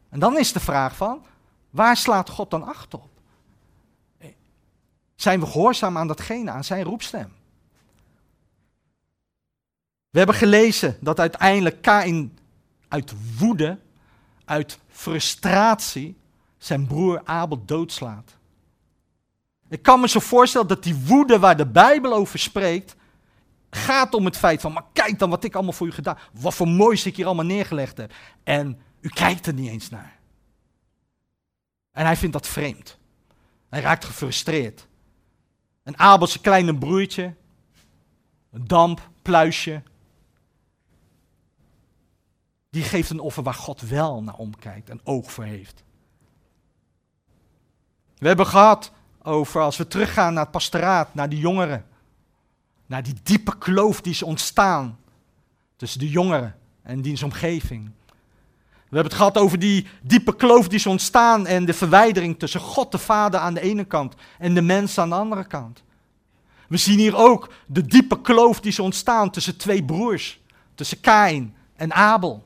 En 0.09 0.19
dan 0.19 0.37
is 0.37 0.51
de 0.51 0.59
vraag 0.59 0.95
van, 0.95 1.25
waar 1.69 1.97
slaat 1.97 2.29
God 2.29 2.51
dan 2.51 2.63
acht 2.63 2.93
op? 2.93 3.09
Zijn 5.15 5.39
we 5.39 5.45
gehoorzaam 5.45 5.97
aan 5.97 6.07
datgene, 6.07 6.51
aan 6.51 6.63
zijn 6.63 6.83
roepstem? 6.83 7.33
We 10.09 10.17
hebben 10.17 10.35
gelezen 10.35 10.97
dat 11.01 11.19
uiteindelijk 11.19 11.81
Kain 11.81 12.37
uit 12.87 13.13
woede, 13.37 13.79
uit 14.45 14.79
frustratie, 14.89 16.17
zijn 16.65 16.87
broer 16.87 17.21
Abel 17.23 17.65
doodslaat. 17.65 18.37
Ik 19.69 19.81
kan 19.81 19.99
me 19.99 20.07
zo 20.07 20.19
voorstellen 20.19 20.67
dat 20.67 20.83
die 20.83 20.95
woede 20.95 21.39
waar 21.39 21.57
de 21.57 21.65
Bijbel 21.65 22.13
over 22.13 22.39
spreekt, 22.39 22.95
gaat 23.69 24.13
om 24.13 24.25
het 24.25 24.37
feit 24.37 24.61
van, 24.61 24.73
maar 24.73 24.85
kijk 24.93 25.19
dan 25.19 25.29
wat 25.29 25.43
ik 25.43 25.53
allemaal 25.53 25.73
voor 25.73 25.87
u 25.87 25.91
gedaan 25.91 26.17
Wat 26.31 26.53
voor 26.53 26.67
moois 26.67 27.05
ik 27.05 27.15
hier 27.15 27.25
allemaal 27.25 27.45
neergelegd 27.45 27.97
heb. 27.97 28.13
En 28.43 28.81
u 29.01 29.09
kijkt 29.09 29.45
er 29.45 29.53
niet 29.53 29.69
eens 29.69 29.89
naar. 29.89 30.19
En 31.91 32.05
hij 32.05 32.15
vindt 32.15 32.33
dat 32.33 32.47
vreemd. 32.47 32.97
Hij 33.69 33.81
raakt 33.81 34.05
gefrustreerd. 34.05 34.87
Een 35.83 35.99
Abelse 35.99 36.39
kleine 36.39 36.77
broertje, 36.77 37.35
een 38.51 38.67
damp, 38.67 39.09
pluisje, 39.21 39.83
die 42.69 42.83
geeft 42.83 43.09
een 43.09 43.19
offer 43.19 43.43
waar 43.43 43.53
God 43.53 43.81
wel 43.81 44.23
naar 44.23 44.35
omkijkt 44.35 44.89
en 44.89 45.01
oog 45.03 45.31
voor 45.31 45.43
heeft. 45.43 45.84
We 48.17 48.27
hebben 48.27 48.47
gehad 48.47 48.91
over, 49.23 49.61
als 49.61 49.77
we 49.77 49.87
teruggaan 49.87 50.33
naar 50.33 50.43
het 50.43 50.51
pastoraat, 50.51 51.13
naar 51.13 51.29
die 51.29 51.39
jongeren, 51.39 51.85
naar 52.85 53.03
die 53.03 53.15
diepe 53.23 53.57
kloof 53.57 54.01
die 54.01 54.11
is 54.11 54.23
ontstaan 54.23 54.97
tussen 55.75 55.99
de 55.99 56.09
jongeren 56.09 56.55
en 56.81 57.01
diens 57.01 57.23
omgeving. 57.23 57.91
We 58.65 59.01
hebben 59.01 59.11
het 59.11 59.21
gehad 59.21 59.37
over 59.37 59.59
die 59.59 59.87
diepe 60.01 60.35
kloof 60.35 60.67
die 60.67 60.77
is 60.77 60.85
ontstaan 60.85 61.47
en 61.47 61.65
de 61.65 61.73
verwijdering 61.73 62.39
tussen 62.39 62.59
God 62.59 62.91
de 62.91 62.97
Vader 62.97 63.39
aan 63.39 63.53
de 63.53 63.61
ene 63.61 63.83
kant 63.83 64.15
en 64.39 64.53
de 64.53 64.61
mens 64.61 64.97
aan 64.97 65.09
de 65.09 65.15
andere 65.15 65.45
kant. 65.45 65.83
We 66.67 66.77
zien 66.77 66.99
hier 66.99 67.15
ook 67.15 67.53
de 67.67 67.85
diepe 67.85 68.21
kloof 68.21 68.59
die 68.59 68.71
is 68.71 68.79
ontstaan 68.79 69.29
tussen 69.29 69.57
twee 69.57 69.83
broers, 69.83 70.39
tussen 70.75 70.99
Kain 70.99 71.55
en 71.75 71.93
Abel. 71.93 72.45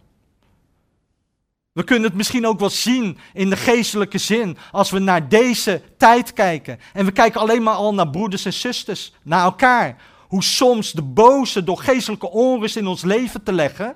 We 1.79 1.85
kunnen 1.85 2.07
het 2.07 2.17
misschien 2.17 2.47
ook 2.47 2.59
wel 2.59 2.69
zien 2.69 3.17
in 3.33 3.49
de 3.49 3.57
geestelijke 3.57 4.17
zin 4.17 4.57
als 4.71 4.91
we 4.91 4.99
naar 4.99 5.29
deze 5.29 5.81
tijd 5.97 6.33
kijken. 6.33 6.79
En 6.93 7.05
we 7.05 7.11
kijken 7.11 7.41
alleen 7.41 7.63
maar 7.63 7.73
al 7.73 7.93
naar 7.93 8.09
broeders 8.09 8.45
en 8.45 8.53
zusters, 8.53 9.13
naar 9.23 9.43
elkaar. 9.43 10.01
Hoe 10.27 10.43
soms 10.43 10.91
de 10.91 11.01
boze 11.01 11.63
door 11.63 11.77
geestelijke 11.77 12.29
onrust 12.29 12.75
in 12.75 12.87
ons 12.87 13.01
leven 13.03 13.43
te 13.43 13.51
leggen, 13.51 13.95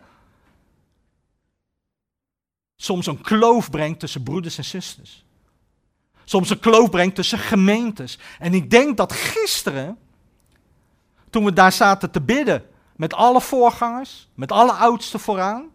soms 2.76 3.06
een 3.06 3.22
kloof 3.22 3.70
brengt 3.70 4.00
tussen 4.00 4.24
broeders 4.24 4.58
en 4.58 4.66
zusters. 4.66 5.26
Soms 6.24 6.50
een 6.50 6.60
kloof 6.60 6.90
brengt 6.90 7.16
tussen 7.16 7.40
gemeentes. 7.40 8.20
En 8.40 8.54
ik 8.54 8.70
denk 8.70 8.98
dat 8.98 9.14
gisteren, 9.14 9.98
toen 11.30 11.46
we 11.46 11.54
daar 11.54 11.72
zaten 11.72 12.12
te 12.12 12.22
bidden, 12.22 12.66
met 12.96 13.14
alle 13.14 13.42
voorgangers, 13.42 14.28
met 14.34 14.52
alle 14.52 14.72
oudsten 14.72 15.20
vooraan, 15.20 15.72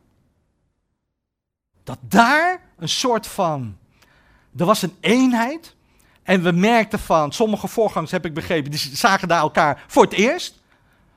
dat 1.88 1.98
daar 2.00 2.60
een 2.78 2.88
soort 2.88 3.26
van. 3.26 3.76
Er 4.56 4.64
was 4.64 4.82
een 4.82 4.96
eenheid. 5.00 5.76
En 6.22 6.42
we 6.42 6.52
merkten 6.52 6.98
van, 6.98 7.32
sommige 7.32 7.68
voorgangers 7.68 8.12
heb 8.12 8.24
ik 8.24 8.34
begrepen, 8.34 8.70
die 8.70 8.80
zagen 8.96 9.28
daar 9.28 9.40
elkaar 9.40 9.84
voor 9.86 10.02
het 10.02 10.12
eerst. 10.12 10.60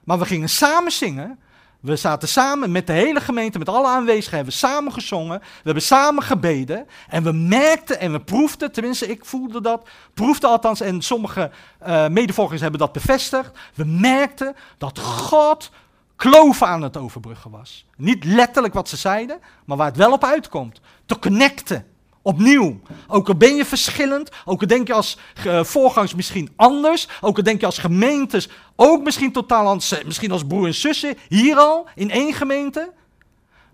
Maar 0.04 0.20
we 0.20 0.26
gingen 0.26 0.50
samen 0.50 0.92
zingen. 0.92 1.40
We 1.80 1.96
zaten 1.96 2.28
samen 2.28 2.72
met 2.72 2.88
de 2.88 2.94
hele 2.94 3.22
gemeente, 3.22 3.58
met 3.58 3.70
alle 3.70 3.88
aanwezigen, 3.88 4.36
hebben 4.36 4.54
we 4.54 4.60
samen 4.60 4.94
gezongen. 4.94 5.40
We 5.40 5.46
hebben 5.64 5.84
samen 5.84 6.24
gebeden. 6.24 6.88
En 7.10 7.24
we 7.24 7.32
merkten 7.32 8.00
en 8.00 8.12
we 8.12 8.20
proefden, 8.20 8.72
tenminste 8.72 9.08
ik 9.08 9.26
voelde 9.26 9.62
dat, 9.62 9.90
proefde 10.14 10.48
althans, 10.48 10.82
en 10.82 11.02
sommige 11.02 11.52
uh, 11.88 12.08
medevolgers 12.08 12.62
hebben 12.62 12.80
dat 12.80 12.94
bevestigd. 12.94 13.52
We 13.74 13.86
merkten 13.86 14.56
dat 14.78 15.00
God 15.00 15.72
kloven 16.22 16.68
aan 16.68 16.82
het 16.82 16.98
overbruggen 16.98 17.52
was. 17.52 17.86
Niet 17.98 18.24
letterlijk 18.24 18.74
wat 18.74 18.90
ze 18.90 18.98
zeiden, 18.98 19.40
maar 19.66 19.78
waar 19.78 19.88
het 19.88 19.98
wel 19.98 20.12
op 20.12 20.24
uitkomt. 20.24 20.82
Te 21.06 21.20
connecten. 21.20 21.86
Opnieuw. 22.22 22.82
Ook 23.08 23.28
al 23.28 23.36
ben 23.36 23.56
je 23.56 23.66
verschillend, 23.66 24.30
ook 24.46 24.62
al 24.62 24.68
denk 24.68 24.88
je 24.88 24.94
als 24.94 25.18
uh, 25.46 25.64
voorgangers 25.64 26.16
misschien 26.16 26.52
anders, 26.56 27.08
ook 27.22 27.38
al 27.38 27.44
denk 27.44 27.60
je 27.60 27.66
als 27.66 27.78
gemeentes 27.78 28.50
ook 28.76 29.04
misschien 29.04 29.32
totaal 29.32 29.68
anders, 29.68 29.92
eh, 29.92 30.06
misschien 30.06 30.32
als 30.32 30.46
broer 30.46 30.66
en 30.66 30.74
zussen, 30.74 31.18
hier 31.28 31.56
al, 31.58 31.88
in 31.96 32.12
één 32.12 32.34
gemeente. 32.34 32.94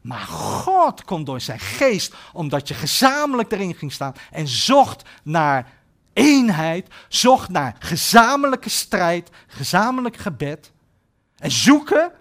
Maar 0.02 0.26
God 0.28 1.04
komt 1.04 1.26
door 1.26 1.42
zijn 1.42 1.60
geest, 1.60 2.14
omdat 2.34 2.68
je 2.68 2.74
gezamenlijk 2.74 3.52
erin 3.52 3.76
ging 3.76 3.92
staan 3.92 4.14
en 4.32 4.48
zocht 4.48 5.10
naar 5.24 5.72
eenheid, 6.14 6.88
zocht 7.08 7.50
naar 7.50 7.76
gezamenlijke 7.80 8.70
strijd, 8.70 9.30
gezamenlijk 9.48 10.18
gebed. 10.18 10.72
En 11.38 11.52
zoeken 11.52 12.12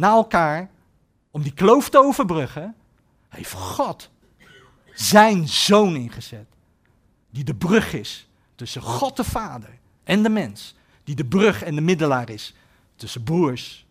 naar 0.00 0.10
elkaar, 0.10 0.70
om 1.30 1.42
die 1.42 1.54
kloof 1.54 1.90
te 1.90 1.98
overbruggen, 1.98 2.74
heeft 3.28 3.52
God 3.52 4.10
zijn 4.94 5.48
zoon 5.48 5.96
ingezet. 5.96 6.46
Die 7.30 7.44
de 7.44 7.54
brug 7.54 7.92
is 7.92 8.28
tussen 8.54 8.82
God 8.82 9.16
de 9.16 9.24
Vader 9.24 9.78
en 10.04 10.22
de 10.22 10.28
mens. 10.28 10.74
Die 11.04 11.14
de 11.14 11.24
brug 11.24 11.62
en 11.62 11.74
de 11.74 11.80
middelaar 11.80 12.30
is 12.30 12.54
tussen 12.96 13.22
broers. 13.22 13.86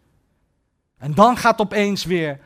En 0.97 1.13
dan 1.13 1.37
gaat 1.37 1.59
opeens 1.59 2.03
weer 2.03 2.39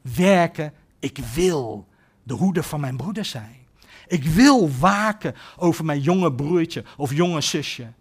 werken, 0.00 0.72
ik 0.98 1.18
wil 1.18 1.86
de 2.22 2.34
hoeder 2.34 2.62
van 2.62 2.80
mijn 2.80 2.96
broeder 2.96 3.24
zijn. 3.24 3.66
Ik 4.06 4.24
wil 4.24 4.70
waken 4.70 5.34
over 5.56 5.84
mijn 5.84 6.00
jonge 6.00 6.32
broertje 6.32 6.84
of 6.96 7.12
jonge 7.14 7.40
zusje. 7.40 7.92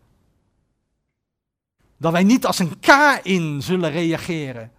Dat 1.97 2.11
wij 2.11 2.23
niet 2.23 2.45
als 2.45 2.59
een 2.59 2.79
K 2.79 3.19
in 3.23 3.61
zullen 3.61 3.91
reageren, 3.91 4.71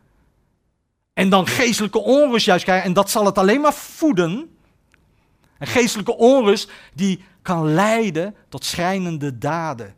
en 1.15 1.29
dan 1.29 1.47
geestelijke 1.47 1.99
onrust 1.99 2.47
juist 2.47 2.65
krijgen. 2.65 2.87
En 2.87 2.93
dat 2.93 3.11
zal 3.11 3.25
het 3.25 3.39
alleen 3.39 3.61
maar 3.61 3.75
voeden. 3.75 4.57
En 5.59 5.67
geestelijke 5.67 6.17
onrust 6.17 6.73
die 6.95 7.25
kan 7.43 7.75
leiden 7.75 8.35
tot 8.49 8.65
schrijnende 8.65 9.39
daden. 9.39 9.95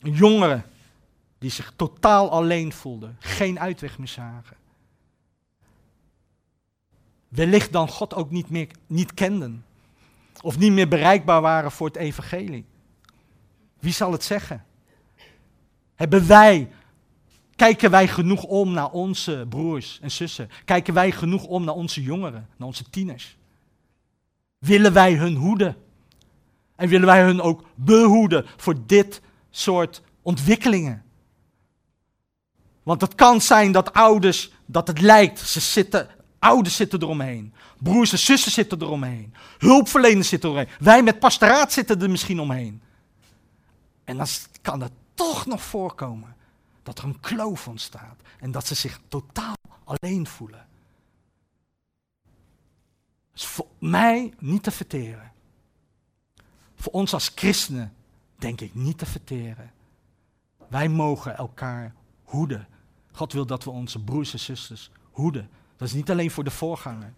Een 0.00 0.12
jongere 0.12 0.62
die 1.38 1.50
zich 1.50 1.72
totaal 1.76 2.30
alleen 2.30 2.72
voelde, 2.72 3.14
geen 3.18 3.60
uitweg 3.60 3.98
meer 3.98 4.08
zagen. 4.08 4.56
Wellicht 7.28 7.72
dan 7.72 7.88
God 7.88 8.14
ook 8.14 8.30
niet 8.30 8.50
meer 8.50 8.68
niet 8.86 9.14
kenden. 9.14 9.64
Of 10.40 10.58
niet 10.58 10.72
meer 10.72 10.88
bereikbaar 10.88 11.40
waren 11.40 11.70
voor 11.70 11.86
het 11.86 11.96
evangelie. 11.96 12.64
Wie 13.78 13.92
zal 13.92 14.12
het 14.12 14.24
zeggen? 14.24 14.64
Hebben 15.94 16.26
wij 16.26 16.70
Kijken 17.56 17.90
wij 17.90 18.08
genoeg 18.08 18.42
om 18.42 18.72
naar 18.72 18.90
onze 18.90 19.46
broers 19.48 19.98
en 20.02 20.10
zussen? 20.10 20.50
Kijken 20.64 20.94
wij 20.94 21.12
genoeg 21.12 21.44
om 21.44 21.64
naar 21.64 21.74
onze 21.74 22.02
jongeren, 22.02 22.48
naar 22.56 22.68
onze 22.68 22.90
tieners? 22.90 23.36
Willen 24.58 24.92
wij 24.92 25.14
hun 25.14 25.34
hoeden? 25.34 25.76
En 26.76 26.88
willen 26.88 27.06
wij 27.06 27.22
hun 27.22 27.40
ook 27.40 27.64
behoeden 27.74 28.46
voor 28.56 28.74
dit 28.86 29.20
soort 29.50 30.02
ontwikkelingen? 30.22 31.04
Want 32.82 33.00
het 33.00 33.14
kan 33.14 33.40
zijn 33.40 33.72
dat 33.72 33.92
ouders, 33.92 34.50
dat 34.66 34.86
het 34.86 35.00
lijkt, 35.00 35.38
ze 35.40 35.60
zitten 35.60 36.08
Ouders 36.38 36.76
zitten 36.76 37.02
eromheen. 37.02 37.54
Broers 37.78 38.12
en 38.12 38.18
zussen 38.18 38.52
zitten 38.52 38.82
eromheen. 38.82 39.34
Hulpverleners 39.58 40.28
zitten 40.28 40.50
eromheen. 40.50 40.74
Wij 40.78 41.02
met 41.02 41.18
pastoraat 41.18 41.72
zitten 41.72 42.02
er 42.02 42.10
misschien 42.10 42.40
omheen. 42.40 42.82
En 44.04 44.16
dan 44.16 44.26
kan 44.62 44.80
het 44.80 44.92
toch 45.14 45.46
nog 45.46 45.62
voorkomen 45.62 46.35
dat 46.86 46.98
er 46.98 47.04
een 47.04 47.20
kloof 47.20 47.68
ontstaat. 47.68 48.20
En 48.38 48.50
dat 48.50 48.66
ze 48.66 48.74
zich 48.74 49.00
totaal 49.08 49.54
alleen 49.84 50.26
voelen. 50.26 50.66
Dat 53.30 53.34
is 53.34 53.46
voor 53.46 53.66
mij 53.78 54.34
niet 54.38 54.62
te 54.62 54.70
verteren. 54.70 55.32
Voor 56.74 56.92
ons 56.92 57.12
als 57.12 57.32
christenen 57.34 57.94
denk 58.36 58.60
ik 58.60 58.74
niet 58.74 58.98
te 58.98 59.06
verteren. 59.06 59.72
Wij 60.68 60.88
mogen 60.88 61.36
elkaar 61.36 61.94
hoeden. 62.24 62.68
God 63.12 63.32
wil 63.32 63.46
dat 63.46 63.64
we 63.64 63.70
onze 63.70 64.04
broers 64.04 64.32
en 64.32 64.38
zusters 64.38 64.90
hoeden. 65.10 65.50
Dat 65.76 65.88
is 65.88 65.94
niet 65.94 66.10
alleen 66.10 66.30
voor 66.30 66.44
de 66.44 66.50
voorganger. 66.50 67.14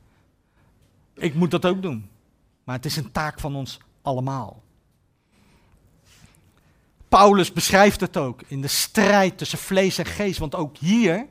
Ik 1.14 1.34
moet 1.34 1.50
dat 1.50 1.66
ook 1.66 1.82
doen. 1.82 2.10
Maar 2.64 2.76
het 2.76 2.84
is 2.84 2.96
een 2.96 3.12
taak 3.12 3.40
van 3.40 3.54
ons 3.54 3.80
allemaal. 4.02 4.62
Paulus 7.08 7.52
beschrijft 7.52 8.00
het 8.00 8.16
ook 8.16 8.40
in 8.46 8.60
de 8.60 8.68
strijd 8.68 9.38
tussen 9.38 9.58
vlees 9.58 9.98
en 9.98 10.06
geest. 10.06 10.38
Want 10.38 10.54
ook 10.54 10.76
hier, 10.76 11.26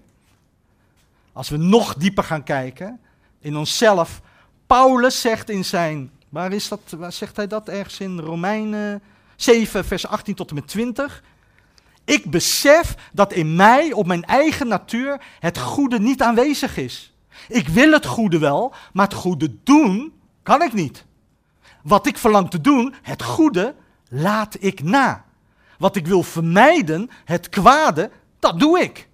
als 1.34 1.50
we 1.50 1.58
nog 1.58 1.96
dieper 1.96 2.24
gaan 2.24 2.44
kijken, 2.44 3.00
in 3.40 3.58
onszelf. 3.58 4.22
Paulus 4.68 5.22
zegt 5.22 5.50
in 5.50 5.66
zijn, 5.66 6.12
waar 6.30 6.52
is 6.52 6.68
dat, 6.68 6.82
waar 6.98 7.12
zegt 7.12 7.36
hij 7.36 7.48
dat 7.48 7.70
ergens 7.70 8.00
in 8.00 8.20
Romeinen 8.20 9.02
7, 9.36 9.86
vers 9.86 10.08
18 10.08 10.36
tot 10.36 10.50
en 10.50 10.56
met 10.56 10.68
20. 10.68 11.24
Ik 12.06 12.32
besef 12.32 12.96
dat 13.14 13.34
in 13.34 13.56
mij, 13.56 13.92
op 13.92 14.08
mijn 14.08 14.24
eigen 14.24 14.68
natuur, 14.68 15.22
het 15.40 15.58
goede 15.58 16.00
niet 16.00 16.22
aanwezig 16.22 16.78
is. 16.78 17.14
Ik 17.48 17.68
wil 17.68 17.92
het 17.92 18.06
goede 18.06 18.40
wel, 18.40 18.74
maar 18.94 19.06
het 19.06 19.16
goede 19.16 19.56
doen 19.64 20.14
kan 20.44 20.62
ik 20.62 20.74
niet. 20.74 21.06
Wat 21.84 22.08
ik 22.08 22.18
verlang 22.18 22.50
te 22.50 22.62
doen, 22.62 22.96
het 23.02 23.24
goede, 23.24 23.76
laat 24.10 24.56
ik 24.60 24.84
na. 24.84 25.26
Wat 25.78 25.96
ik 25.96 26.08
wil 26.08 26.24
vermijden, 26.24 27.10
het 27.26 27.50
kwade, 27.50 28.12
dat 28.40 28.60
doe 28.60 28.80
ik. 28.80 29.08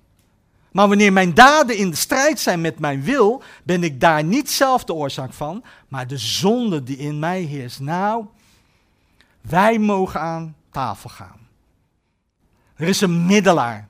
Maar 0.72 0.88
wanneer 0.88 1.14
mijn 1.14 1.34
daden 1.34 1.78
in 1.78 1.90
de 1.90 1.96
strijd 1.96 2.40
zijn 2.40 2.62
met 2.62 2.80
mijn 2.80 3.04
wil, 3.04 3.44
ben 3.64 3.84
ik 3.84 4.00
daar 4.00 4.24
niet 4.24 4.52
zelf 4.52 4.84
de 4.84 4.94
oorzaak 4.94 5.34
van, 5.34 5.64
maar 5.88 6.08
de 6.08 6.18
zonde 6.18 6.84
die 6.84 6.98
in 6.98 7.20
mij 7.20 7.42
heerst. 7.42 7.80
Nou, 7.80 8.26
wij 9.42 9.80
mogen 9.80 10.20
aan 10.20 10.56
tafel 10.72 11.10
gaan. 11.10 11.48
Er 12.76 12.88
is 12.88 13.02
een 13.02 13.26
middelaar. 13.26 13.90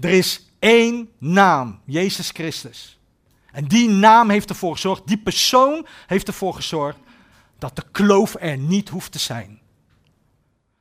Er 0.00 0.10
is 0.10 0.50
één 0.58 1.10
naam, 1.18 1.80
Jezus 1.84 2.30
Christus. 2.30 2.98
En 3.52 3.64
die 3.64 3.88
naam 3.88 4.30
heeft 4.30 4.48
ervoor 4.48 4.72
gezorgd, 4.74 5.06
die 5.06 5.18
persoon 5.18 5.86
heeft 6.06 6.26
ervoor 6.26 6.54
gezorgd 6.54 6.98
dat 7.58 7.76
de 7.76 7.84
kloof 7.92 8.36
er 8.38 8.58
niet 8.58 8.88
hoeft 8.88 9.12
te 9.12 9.18
zijn. 9.18 9.60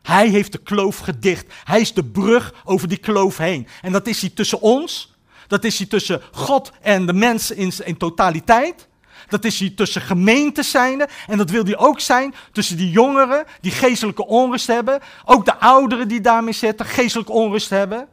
Hij 0.04 0.28
heeft 0.28 0.52
de 0.52 0.58
kloof 0.58 0.98
gedicht. 0.98 1.54
Hij 1.64 1.82
is 1.82 1.94
de 1.94 2.04
brug 2.04 2.54
over 2.64 2.88
die 2.88 2.98
kloof 2.98 3.38
heen. 3.38 3.68
En 3.82 3.92
dat 3.92 4.08
is 4.08 4.22
hij 4.22 4.30
tussen 4.30 4.62
ons. 4.62 5.16
Dat 5.48 5.64
is 5.64 5.78
hij 5.78 5.88
tussen 5.88 6.22
God 6.32 6.72
en 6.82 7.06
de 7.06 7.14
mens 7.14 7.52
in, 7.52 7.72
in 7.84 7.98
totaliteit. 7.98 8.88
Dat 9.28 9.46
is 9.46 9.60
hij 9.60 9.70
tussen 9.70 10.02
gemeentes 10.02 10.72
zijnde. 10.72 11.08
En 11.28 11.38
dat 11.38 11.50
wil 11.50 11.64
hij 11.64 11.78
ook 11.78 12.00
zijn 12.00 12.34
tussen 12.52 12.78
die 12.78 12.90
jongeren 12.90 13.46
die 13.62 13.72
geestelijke 13.72 14.28
onrust 14.28 14.68
hebben. 14.68 15.00
Ook 15.26 15.46
de 15.46 15.60
ouderen 15.60 16.08
die 16.08 16.22
daarmee 16.22 16.54
zitten, 16.54 16.86
geestelijke 16.86 17.32
onrust 17.32 17.70
hebben. 17.70 18.08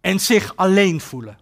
En 0.00 0.20
zich 0.20 0.56
alleen 0.56 1.00
voelen. 1.00 1.38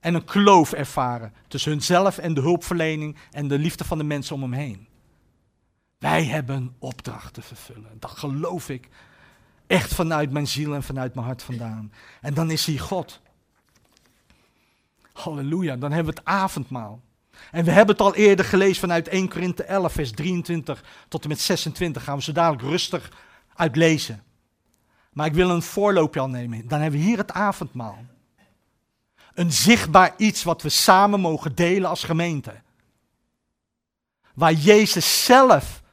En 0.00 0.14
een 0.14 0.24
kloof 0.24 0.72
ervaren 0.72 1.32
tussen 1.48 1.70
hunzelf 1.70 2.18
en 2.18 2.34
de 2.34 2.40
hulpverlening 2.40 3.16
en 3.30 3.48
de 3.48 3.58
liefde 3.58 3.84
van 3.84 3.98
de 3.98 4.04
mensen 4.04 4.34
om 4.34 4.42
hem 4.42 4.52
heen. 4.52 4.86
Wij 6.06 6.24
hebben 6.24 6.74
opdracht 6.78 7.34
te 7.34 7.42
vervullen. 7.42 7.96
Dat 7.98 8.10
geloof 8.10 8.68
ik 8.68 8.88
echt 9.66 9.94
vanuit 9.94 10.30
mijn 10.30 10.46
ziel 10.46 10.74
en 10.74 10.82
vanuit 10.82 11.14
mijn 11.14 11.26
hart 11.26 11.42
vandaan. 11.42 11.92
En 12.20 12.34
dan 12.34 12.50
is 12.50 12.66
hij 12.66 12.78
God. 12.78 13.20
Halleluja, 15.12 15.76
dan 15.76 15.92
hebben 15.92 16.14
we 16.14 16.20
het 16.20 16.28
avondmaal. 16.28 17.00
En 17.50 17.64
we 17.64 17.70
hebben 17.70 17.96
het 17.96 18.04
al 18.04 18.14
eerder 18.14 18.44
gelezen 18.44 18.80
vanuit 18.80 19.08
1 19.08 19.28
Korinthe 19.28 19.62
11, 19.62 19.92
vers 19.92 20.10
23 20.10 20.84
tot 21.08 21.22
en 21.22 21.28
met 21.28 21.40
26. 21.40 22.04
Gaan 22.04 22.16
we 22.16 22.22
zo 22.22 22.32
dadelijk 22.32 22.62
rustig 22.62 23.12
uitlezen. 23.54 24.22
Maar 25.12 25.26
ik 25.26 25.34
wil 25.34 25.50
een 25.50 25.62
voorloopje 25.62 26.20
al 26.20 26.28
nemen. 26.28 26.68
Dan 26.68 26.80
hebben 26.80 27.00
we 27.00 27.06
hier 27.06 27.18
het 27.18 27.32
avondmaal. 27.32 28.04
Een 29.34 29.52
zichtbaar 29.52 30.14
iets 30.16 30.42
wat 30.42 30.62
we 30.62 30.68
samen 30.68 31.20
mogen 31.20 31.54
delen 31.54 31.88
als 31.88 32.04
gemeente. 32.04 32.54
Waar 34.34 34.52
Jezus 34.52 35.24
zelf 35.24 35.84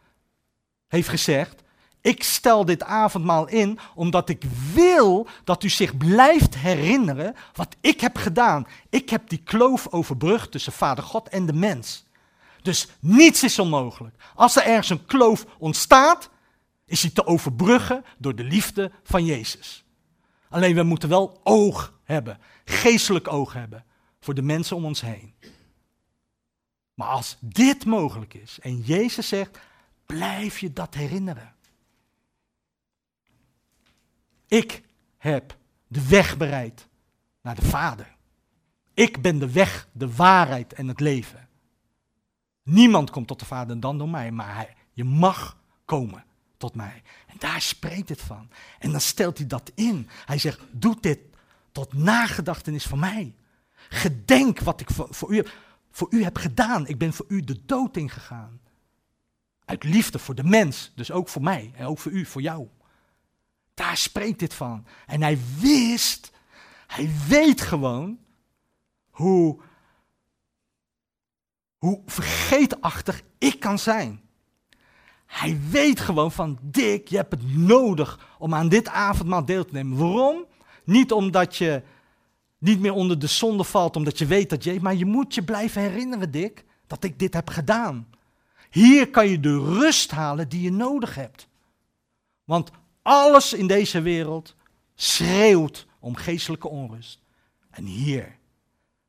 heeft 0.93 1.10
gezegd: 1.10 1.63
Ik 2.01 2.23
stel 2.23 2.65
dit 2.65 2.84
avondmaal 2.84 3.47
in 3.47 3.79
omdat 3.95 4.29
ik 4.29 4.43
wil 4.73 5.27
dat 5.43 5.63
u 5.63 5.69
zich 5.69 5.97
blijft 5.97 6.56
herinneren 6.56 7.36
wat 7.53 7.75
ik 7.82 8.01
heb 8.01 8.17
gedaan. 8.17 8.67
Ik 8.89 9.10
heb 9.10 9.29
die 9.29 9.41
kloof 9.43 9.88
overbrugd 9.89 10.51
tussen 10.51 10.73
Vader 10.73 11.03
God 11.03 11.29
en 11.29 11.45
de 11.45 11.53
mens. 11.53 12.06
Dus 12.62 12.88
niets 12.99 13.43
is 13.43 13.60
onmogelijk. 13.60 14.15
Als 14.36 14.56
er 14.56 14.63
ergens 14.63 14.89
een 14.89 15.06
kloof 15.06 15.45
ontstaat, 15.58 16.29
is 16.86 17.01
die 17.01 17.12
te 17.12 17.25
overbruggen 17.25 18.06
door 18.17 18.36
de 18.36 18.43
liefde 18.43 18.91
van 19.03 19.25
Jezus. 19.25 19.84
Alleen 20.49 20.75
we 20.75 20.84
moeten 20.84 21.10
wel 21.10 21.39
oog 21.43 21.93
hebben, 22.03 22.39
geestelijk 22.65 23.27
oog 23.27 23.53
hebben 23.53 23.86
voor 24.19 24.34
de 24.34 24.41
mensen 24.41 24.75
om 24.75 24.86
ons 24.86 25.01
heen. 25.01 25.34
Maar 26.93 27.08
als 27.08 27.38
dit 27.39 27.86
mogelijk 27.86 28.34
is 28.34 28.60
en 28.62 28.82
Jezus 28.82 29.27
zegt, 29.27 29.60
blijf 30.13 30.60
je 30.60 30.73
dat 30.73 30.93
herinneren. 30.93 31.56
Ik 34.47 34.82
heb 35.17 35.58
de 35.88 36.08
weg 36.08 36.38
bereid 36.38 36.88
naar 37.41 37.56
de 37.56 37.65
Vader. 37.65 38.15
Ik 38.93 39.21
ben 39.21 39.39
de 39.39 39.52
weg, 39.52 39.88
de 39.91 40.15
waarheid 40.15 40.73
en 40.73 40.88
het 40.88 40.99
leven. 40.99 41.47
Niemand 42.63 43.10
komt 43.10 43.28
tot 43.28 43.39
de 43.39 43.45
Vader 43.45 43.80
dan 43.80 43.97
door 43.97 44.10
mij, 44.10 44.32
maar 44.32 44.76
je 44.91 45.04
mag 45.04 45.58
komen 45.86 46.23
tot 46.58 46.76
mij. 46.76 47.02
En 47.28 47.36
daar 47.39 47.62
spreekt 47.62 48.10
het 48.10 48.21
van. 48.21 48.49
En 48.80 48.91
dan 48.91 49.02
stelt 49.02 49.38
hij 49.38 49.47
dat 49.47 49.71
in. 49.76 50.10
Hij 50.26 50.38
zegt, 50.38 50.60
doe 50.71 50.97
dit 51.02 51.19
tot 51.71 51.93
nagedachtenis 51.93 52.86
van 52.86 52.99
mij. 52.99 53.36
Gedenk 53.89 54.60
wat 54.60 54.82
ik 54.82 54.89
voor, 54.89 55.08
voor, 55.10 55.36
u, 55.36 55.45
voor 55.91 56.08
u 56.10 56.23
heb 56.23 56.38
gedaan. 56.38 56.88
Ik 56.88 56.97
ben 56.97 57.13
voor 57.13 57.26
u 57.28 57.41
de 57.41 57.65
dood 57.65 57.97
ingegaan. 57.97 58.62
Uit 59.65 59.84
liefde 59.84 60.19
voor 60.19 60.36
de 60.36 60.43
mens, 60.43 60.91
dus 60.95 61.12
ook 61.12 61.30
voor 61.30 61.41
mij 61.41 61.71
en 61.76 61.86
ook 61.86 61.99
voor 61.99 62.12
u, 62.12 62.26
voor 62.26 62.41
jou. 62.41 62.67
Daar 63.73 63.97
spreekt 63.97 64.39
dit 64.39 64.54
van. 64.54 64.86
En 65.06 65.21
hij 65.21 65.38
wist, 65.60 66.32
hij 66.88 67.10
weet 67.28 67.62
gewoon 67.62 68.19
hoe, 69.10 69.60
hoe 71.78 72.02
vergeetachtig 72.06 73.21
ik 73.38 73.60
kan 73.60 73.80
zijn. 73.80 74.21
Hij 75.26 75.60
weet 75.69 75.99
gewoon 75.99 76.32
van, 76.32 76.60
Dick, 76.62 77.08
je 77.08 77.15
hebt 77.15 77.32
het 77.32 77.56
nodig 77.58 78.36
om 78.39 78.54
aan 78.54 78.69
dit 78.69 78.88
avondmaal 78.88 79.45
deel 79.45 79.65
te 79.65 79.73
nemen. 79.73 79.97
Waarom? 79.97 80.45
Niet 80.84 81.12
omdat 81.12 81.56
je 81.56 81.84
niet 82.58 82.80
meer 82.80 82.93
onder 82.93 83.19
de 83.19 83.28
zonde 83.28 83.63
valt, 83.63 83.95
omdat 83.95 84.17
je 84.17 84.26
weet 84.26 84.49
dat 84.49 84.63
je, 84.63 84.82
maar 84.82 84.95
je 84.95 85.06
moet 85.06 85.36
je 85.36 85.43
blijven 85.43 85.82
herinneren, 85.82 86.32
Dick, 86.32 86.65
dat 86.88 87.04
ik 87.04 87.19
dit 87.19 87.34
heb 87.34 87.49
gedaan. 87.49 88.08
Hier 88.73 89.09
kan 89.09 89.27
je 89.27 89.39
de 89.39 89.57
rust 89.57 90.12
halen 90.12 90.49
die 90.49 90.62
je 90.62 90.71
nodig 90.71 91.15
hebt. 91.15 91.47
Want 92.43 92.71
alles 93.01 93.53
in 93.53 93.67
deze 93.67 94.01
wereld 94.01 94.55
schreeuwt 94.95 95.88
om 95.99 96.15
geestelijke 96.15 96.67
onrust. 96.67 97.19
En 97.69 97.86
hier, 97.86 98.38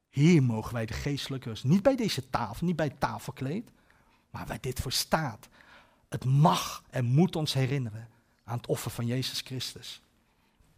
hier 0.09 0.43
mogen 0.43 0.75
wij 0.75 0.87
de 0.87 0.93
geestelijke 0.93 1.49
rust. 1.49 1.65
Niet 1.65 1.83
bij 1.83 1.97
deze 1.97 2.31
tafel, 2.31 2.67
niet 2.67 2.77
bij 2.77 2.87
het 2.87 3.01
tafelkleed, 3.01 3.71
maar 4.31 4.47
waar 4.47 4.61
dit 4.61 4.81
voor 4.81 4.93
staat. 4.93 5.49
Het 6.09 6.25
mag 6.25 6.83
en 6.91 7.05
moet 7.05 7.37
ons 7.37 7.53
herinneren 7.53 8.09
aan 8.45 8.57
het 8.57 8.67
offer 8.67 8.91
van 8.91 9.07
Jezus 9.07 9.41
Christus. 9.41 10.01